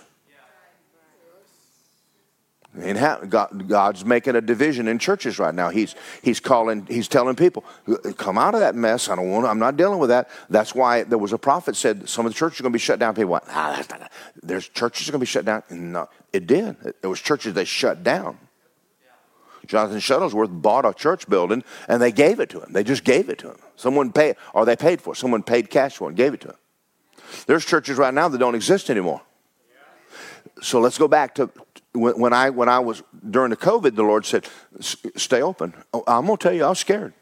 [3.29, 5.69] God's making a division in churches right now.
[5.69, 5.93] He's,
[6.23, 7.63] he's calling, he's telling people,
[8.17, 9.09] come out of that mess.
[9.09, 10.29] I don't want, I'm not dealing with that.
[10.49, 12.79] That's why there was a prophet said some of the churches are going to be
[12.79, 13.13] shut down.
[13.13, 13.83] People went, ah,
[14.41, 15.61] there's churches are going to be shut down.
[15.69, 16.75] No, it did.
[17.01, 18.39] There was churches that shut down.
[19.65, 22.71] Jonathan Shuttlesworth bought a church building and they gave it to him.
[22.73, 23.57] They just gave it to him.
[23.75, 25.17] Someone paid, or they paid for it.
[25.17, 26.57] Someone paid cash for it and gave it to him.
[27.47, 29.21] There's churches right now that don't exist anymore.
[30.61, 31.49] So let's go back to
[31.93, 33.95] when I when I was during the COVID.
[33.95, 34.47] The Lord said,
[35.15, 37.13] "Stay open." Oh, I'm gonna tell you, I was scared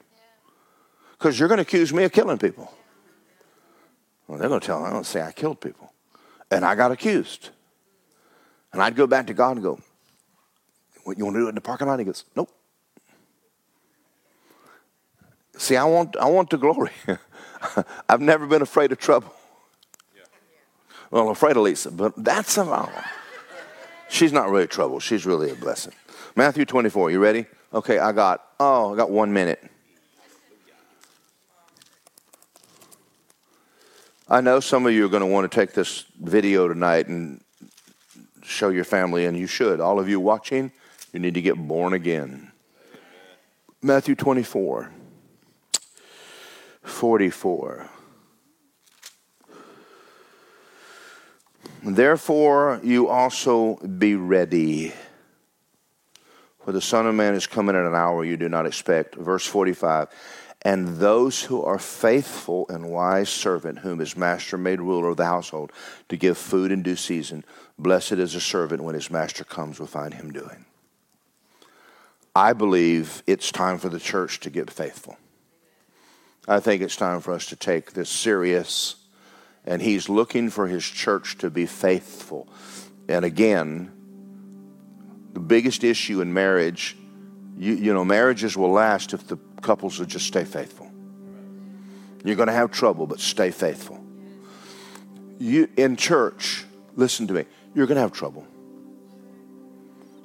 [1.13, 2.73] because you're gonna accuse me of killing people.
[4.27, 4.79] Well, they're gonna tell.
[4.79, 5.93] Me, I'm gonna say I killed people,
[6.49, 7.49] and I got accused.
[8.73, 9.79] And I'd go back to God and go,
[11.03, 12.49] "What you want to do it in the parking lot?" He goes, "Nope."
[15.57, 16.91] See, I want I want the glory.
[18.09, 19.33] I've never been afraid of trouble.
[21.11, 22.63] Well, I'm afraid of Lisa, but that's a
[24.09, 24.99] She's not really trouble.
[24.99, 25.93] She's really a blessing.
[26.35, 27.45] Matthew 24, you ready?
[27.73, 29.61] Okay, I got, oh, I got one minute.
[34.29, 37.41] I know some of you are going to want to take this video tonight and
[38.43, 39.79] show your family, and you should.
[39.81, 40.71] All of you watching,
[41.13, 42.51] you need to get born again.
[43.81, 44.91] Matthew 24,
[46.83, 47.89] 44.
[51.83, 54.93] Therefore, you also be ready.
[56.63, 59.15] For the Son of Man is coming at an hour you do not expect.
[59.15, 60.09] Verse 45
[60.61, 65.25] And those who are faithful and wise servant, whom his master made ruler of the
[65.25, 65.71] household,
[66.09, 67.43] to give food in due season,
[67.79, 70.65] blessed is a servant when his master comes will find him doing.
[72.35, 75.17] I believe it's time for the church to get faithful.
[76.47, 78.95] I think it's time for us to take this serious
[79.65, 82.47] and he's looking for his church to be faithful.
[83.07, 83.91] And again,
[85.33, 86.97] the biggest issue in marriage,
[87.57, 90.91] you, you know, marriages will last if the couples will just stay faithful.
[92.23, 94.03] You're going to have trouble, but stay faithful.
[95.39, 96.65] You in church,
[96.95, 97.45] listen to me.
[97.73, 98.45] You're going to have trouble.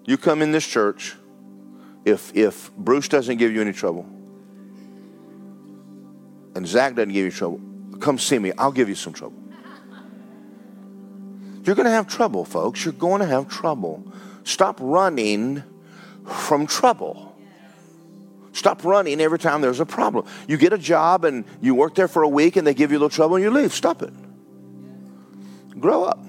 [0.05, 1.15] You come in this church,
[2.07, 4.07] if if Bruce doesn't give you any trouble,
[6.55, 7.61] and Zach doesn't give you trouble,
[8.01, 8.53] Come see me.
[8.59, 9.37] I'll give you some trouble.
[11.65, 12.85] You're going to have trouble, folks.
[12.85, 14.13] You're going to have trouble.
[14.45, 15.63] Stop running
[16.25, 17.37] from trouble.
[18.53, 20.27] Stop running every time there's a problem.
[20.47, 22.99] You get a job and you work there for a week and they give you
[22.99, 23.75] a little trouble and you leave.
[23.75, 24.13] Stop it.
[25.79, 26.25] Grow up.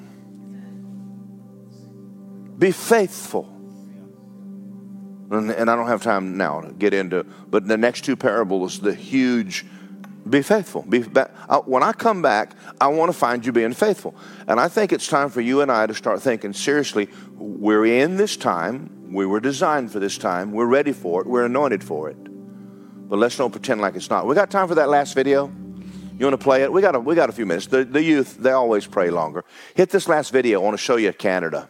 [2.57, 3.56] Be faithful.
[5.29, 8.79] And, and I don't have time now to get into, but the next two parables,
[8.79, 9.65] the huge
[10.29, 10.81] be faithful.
[10.83, 11.01] Be,
[11.65, 14.15] when I come back, I want to find you being faithful.
[14.47, 17.09] And I think it's time for you and I to start thinking seriously.
[17.35, 19.11] We're in this time.
[19.13, 20.51] We were designed for this time.
[20.51, 21.27] We're ready for it.
[21.27, 22.17] We're anointed for it.
[23.07, 24.27] But let's don't pretend like it's not.
[24.27, 25.47] We got time for that last video?
[26.19, 26.71] You want to play it?
[26.71, 27.67] We got a, we got a few minutes.
[27.67, 29.45] The, the youth, they always pray longer.
[29.75, 30.59] Hit this last video.
[30.59, 31.69] I want to show you Canada.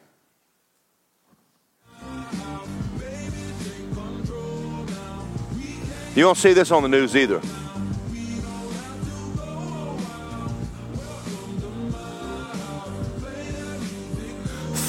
[6.18, 7.40] You won't see this on the news either.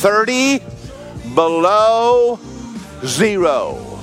[0.01, 0.61] 30
[1.35, 2.39] below
[3.05, 4.01] zero.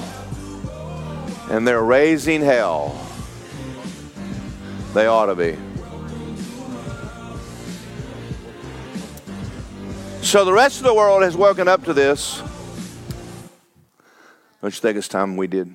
[1.50, 2.96] And they're raising hell.
[4.94, 5.58] They ought to be.
[10.22, 12.44] So the rest of the world has woken up to this.
[14.62, 15.74] Don't you think it's time we did?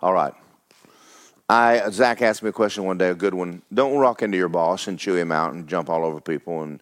[0.00, 0.34] All right.
[1.48, 3.62] I Zach asked me a question one day, a good one.
[3.72, 6.80] Don't rock into your boss and chew him out and jump all over people and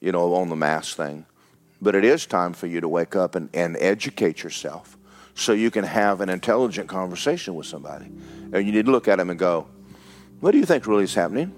[0.00, 1.26] you know, on the mask thing.
[1.80, 4.96] But it is time for you to wake up and, and educate yourself
[5.34, 8.06] so you can have an intelligent conversation with somebody.
[8.52, 9.68] And you need to look at them and go,
[10.40, 11.54] What do you think really is happening?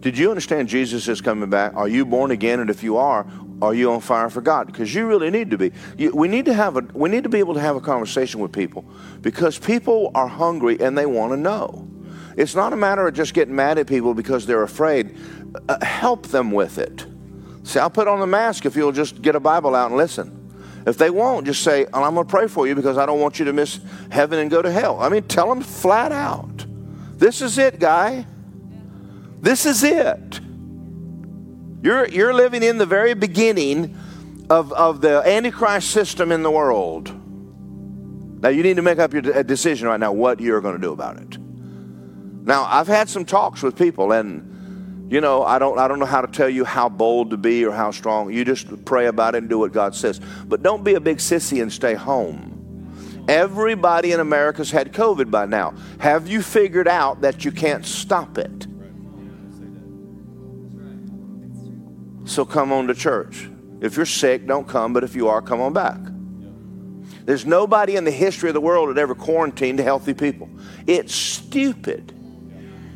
[0.00, 1.74] Did you understand Jesus is coming back?
[1.74, 2.58] Are you born again?
[2.58, 3.24] And if you are,
[3.62, 4.66] Are you on fire for God?
[4.66, 5.70] Because you really need to be.
[5.96, 6.80] You, we need to have a.
[6.94, 8.84] We need to be able to have a conversation with people
[9.20, 11.88] because people are hungry and they want to know.
[12.36, 15.16] It's not a matter of just getting mad at people because they're afraid.
[15.68, 17.06] Uh, help them with it.
[17.62, 20.40] See, I'll put on the mask if you'll just get a Bible out and listen.
[20.84, 23.38] If they won't, just say, I'm going to pray for you because I don't want
[23.38, 23.78] you to miss
[24.10, 25.00] heaven and go to hell.
[25.00, 26.66] I mean, tell them flat out.
[27.16, 28.26] This is it, guy.
[29.40, 30.40] This is it.
[31.82, 33.98] You're, you're living in the very beginning
[34.48, 37.10] of, of the Antichrist system in the world.
[38.40, 40.92] Now, you need to make up your decision right now what you're going to do
[40.92, 41.38] about it.
[41.38, 46.06] Now, I've had some talks with people, and you know, I don't, I don't know
[46.06, 48.32] how to tell you how bold to be or how strong.
[48.32, 50.20] You just pray about it and do what God says.
[50.46, 53.24] But don't be a big sissy and stay home.
[53.28, 55.74] Everybody in America's had COVID by now.
[55.98, 58.66] Have you figured out that you can't stop it?
[62.32, 63.46] So come on to church.
[63.82, 65.98] If you're sick, don't come, but if you are, come on back.
[67.26, 70.48] There's nobody in the history of the world that ever quarantined healthy people.
[70.86, 72.10] It's stupid.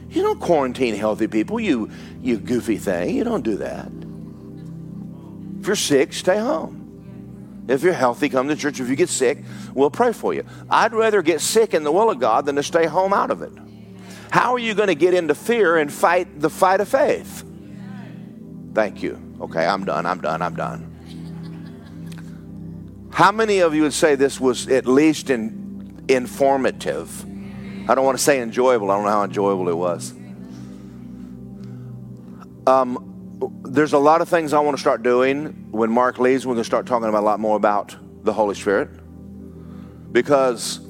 [0.08, 1.90] You don't quarantine healthy people, you,
[2.22, 3.14] you goofy thing.
[3.14, 3.88] You don't do that.
[5.60, 7.64] If you're sick, stay home.
[7.68, 8.80] If you're healthy, come to church.
[8.80, 10.44] If you get sick, we'll pray for you.
[10.70, 13.42] I'd rather get sick in the will of God than to stay home out of
[13.42, 13.52] it.
[14.30, 17.44] How are you going to get into fear and fight the fight of faith?
[18.72, 19.25] Thank you.
[19.40, 20.06] Okay, I'm done.
[20.06, 20.40] I'm done.
[20.42, 20.92] I'm done.
[23.12, 27.24] How many of you would say this was at least in, informative?
[27.88, 28.90] I don't want to say enjoyable.
[28.90, 30.12] I don't know how enjoyable it was.
[32.66, 35.68] Um, there's a lot of things I want to start doing.
[35.70, 38.54] When Mark leaves, we're going to start talking about a lot more about the Holy
[38.54, 38.90] Spirit
[40.12, 40.80] because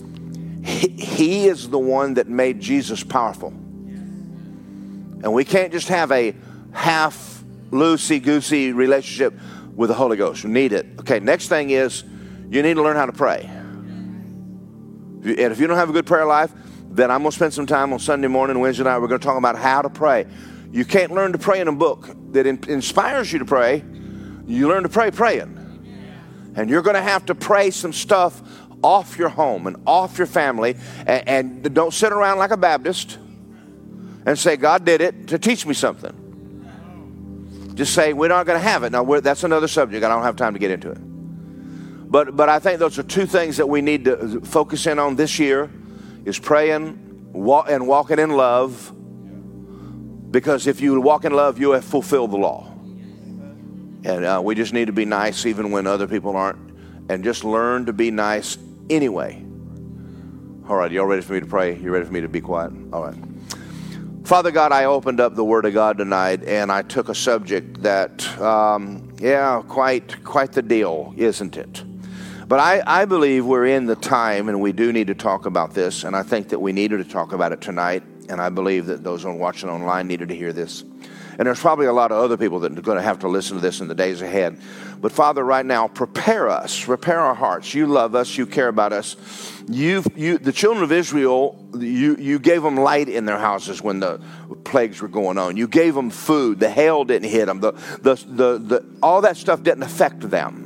[0.65, 3.49] he, he is the one that made Jesus powerful.
[3.49, 6.35] And we can't just have a
[6.73, 7.36] half
[7.77, 9.35] loosey goosey relationship
[9.75, 10.43] with the Holy Ghost.
[10.43, 10.87] You need it.
[11.01, 12.05] Okay, next thing is
[12.49, 13.49] you need to learn how to pray.
[15.25, 16.53] And if you don't have a good prayer life,
[16.89, 18.99] then I'm going to spend some time on Sunday morning, Wednesday night.
[18.99, 20.27] We're going to talk about how to pray.
[20.71, 23.85] You can't learn to pray in a book that in- inspires you to pray.
[24.47, 25.53] You learn to pray praying.
[26.55, 28.41] And you're going to have to pray some stuff
[28.83, 30.77] off your home and off your family.
[31.07, 33.19] And, and don't sit around like a Baptist
[34.25, 36.26] and say, God did it to teach me something.
[37.77, 38.91] Just say we're not going to have it.
[38.91, 40.03] Now that's another subject.
[40.03, 40.99] I don't have time to get into it.
[40.99, 45.17] But but I think those are two things that we need to focus in on
[45.17, 45.71] this year:
[46.25, 48.93] is praying walk, and walking in love.
[50.31, 52.67] Because if you walk in love, you have fulfilled the law.
[54.05, 56.59] And uh, we just need to be nice even when other people aren't,
[57.11, 58.57] and just learn to be nice
[58.89, 59.45] anyway.
[60.67, 61.77] All right, y'all ready for me to pray?
[61.77, 62.73] You ready for me to be quiet?
[62.93, 63.36] All right.
[64.27, 67.81] Father God, I opened up the Word of God tonight and I took a subject
[67.85, 71.85] that, um, yeah, quite, quite the deal, isn't it?
[72.49, 75.75] But I, I believe we're in the time and we do need to talk about
[75.75, 78.87] this, and I think that we needed to talk about it tonight, and I believe
[78.87, 80.83] that those on watching online needed to hear this.
[81.39, 83.57] And there's probably a lot of other people that are going to have to listen
[83.57, 84.59] to this in the days ahead.
[85.01, 87.75] But Father, right now, prepare us, prepare our hearts.
[87.75, 89.17] You love us, you care about us.
[89.69, 94.01] You, you, the children of Israel, you, you gave them light in their houses when
[94.01, 94.21] the
[94.65, 95.57] plagues were going on.
[95.57, 96.59] You gave them food.
[96.59, 97.61] The hail didn't hit them.
[97.61, 100.66] The, the, the, the, all that stuff didn't affect them.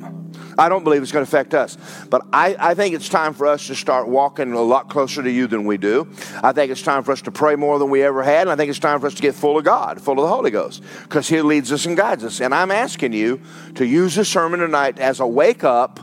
[0.61, 1.79] I don't believe it's going to affect us.
[2.11, 5.31] But I, I think it's time for us to start walking a lot closer to
[5.31, 6.07] you than we do.
[6.43, 8.43] I think it's time for us to pray more than we ever had.
[8.43, 10.29] And I think it's time for us to get full of God, full of the
[10.29, 12.43] Holy Ghost, because He leads us and guides us.
[12.43, 13.41] And I'm asking you
[13.77, 15.99] to use this sermon tonight as a wake up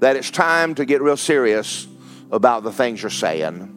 [0.00, 1.86] that it's time to get real serious
[2.32, 3.68] about the things you're saying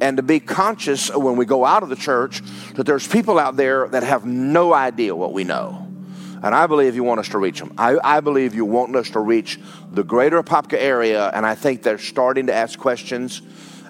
[0.00, 2.40] and to be conscious when we go out of the church
[2.76, 5.85] that there's people out there that have no idea what we know.
[6.42, 7.74] And I believe you want us to reach them.
[7.78, 9.58] I, I believe you want us to reach
[9.90, 13.42] the greater Apopka area, and I think they're starting to ask questions.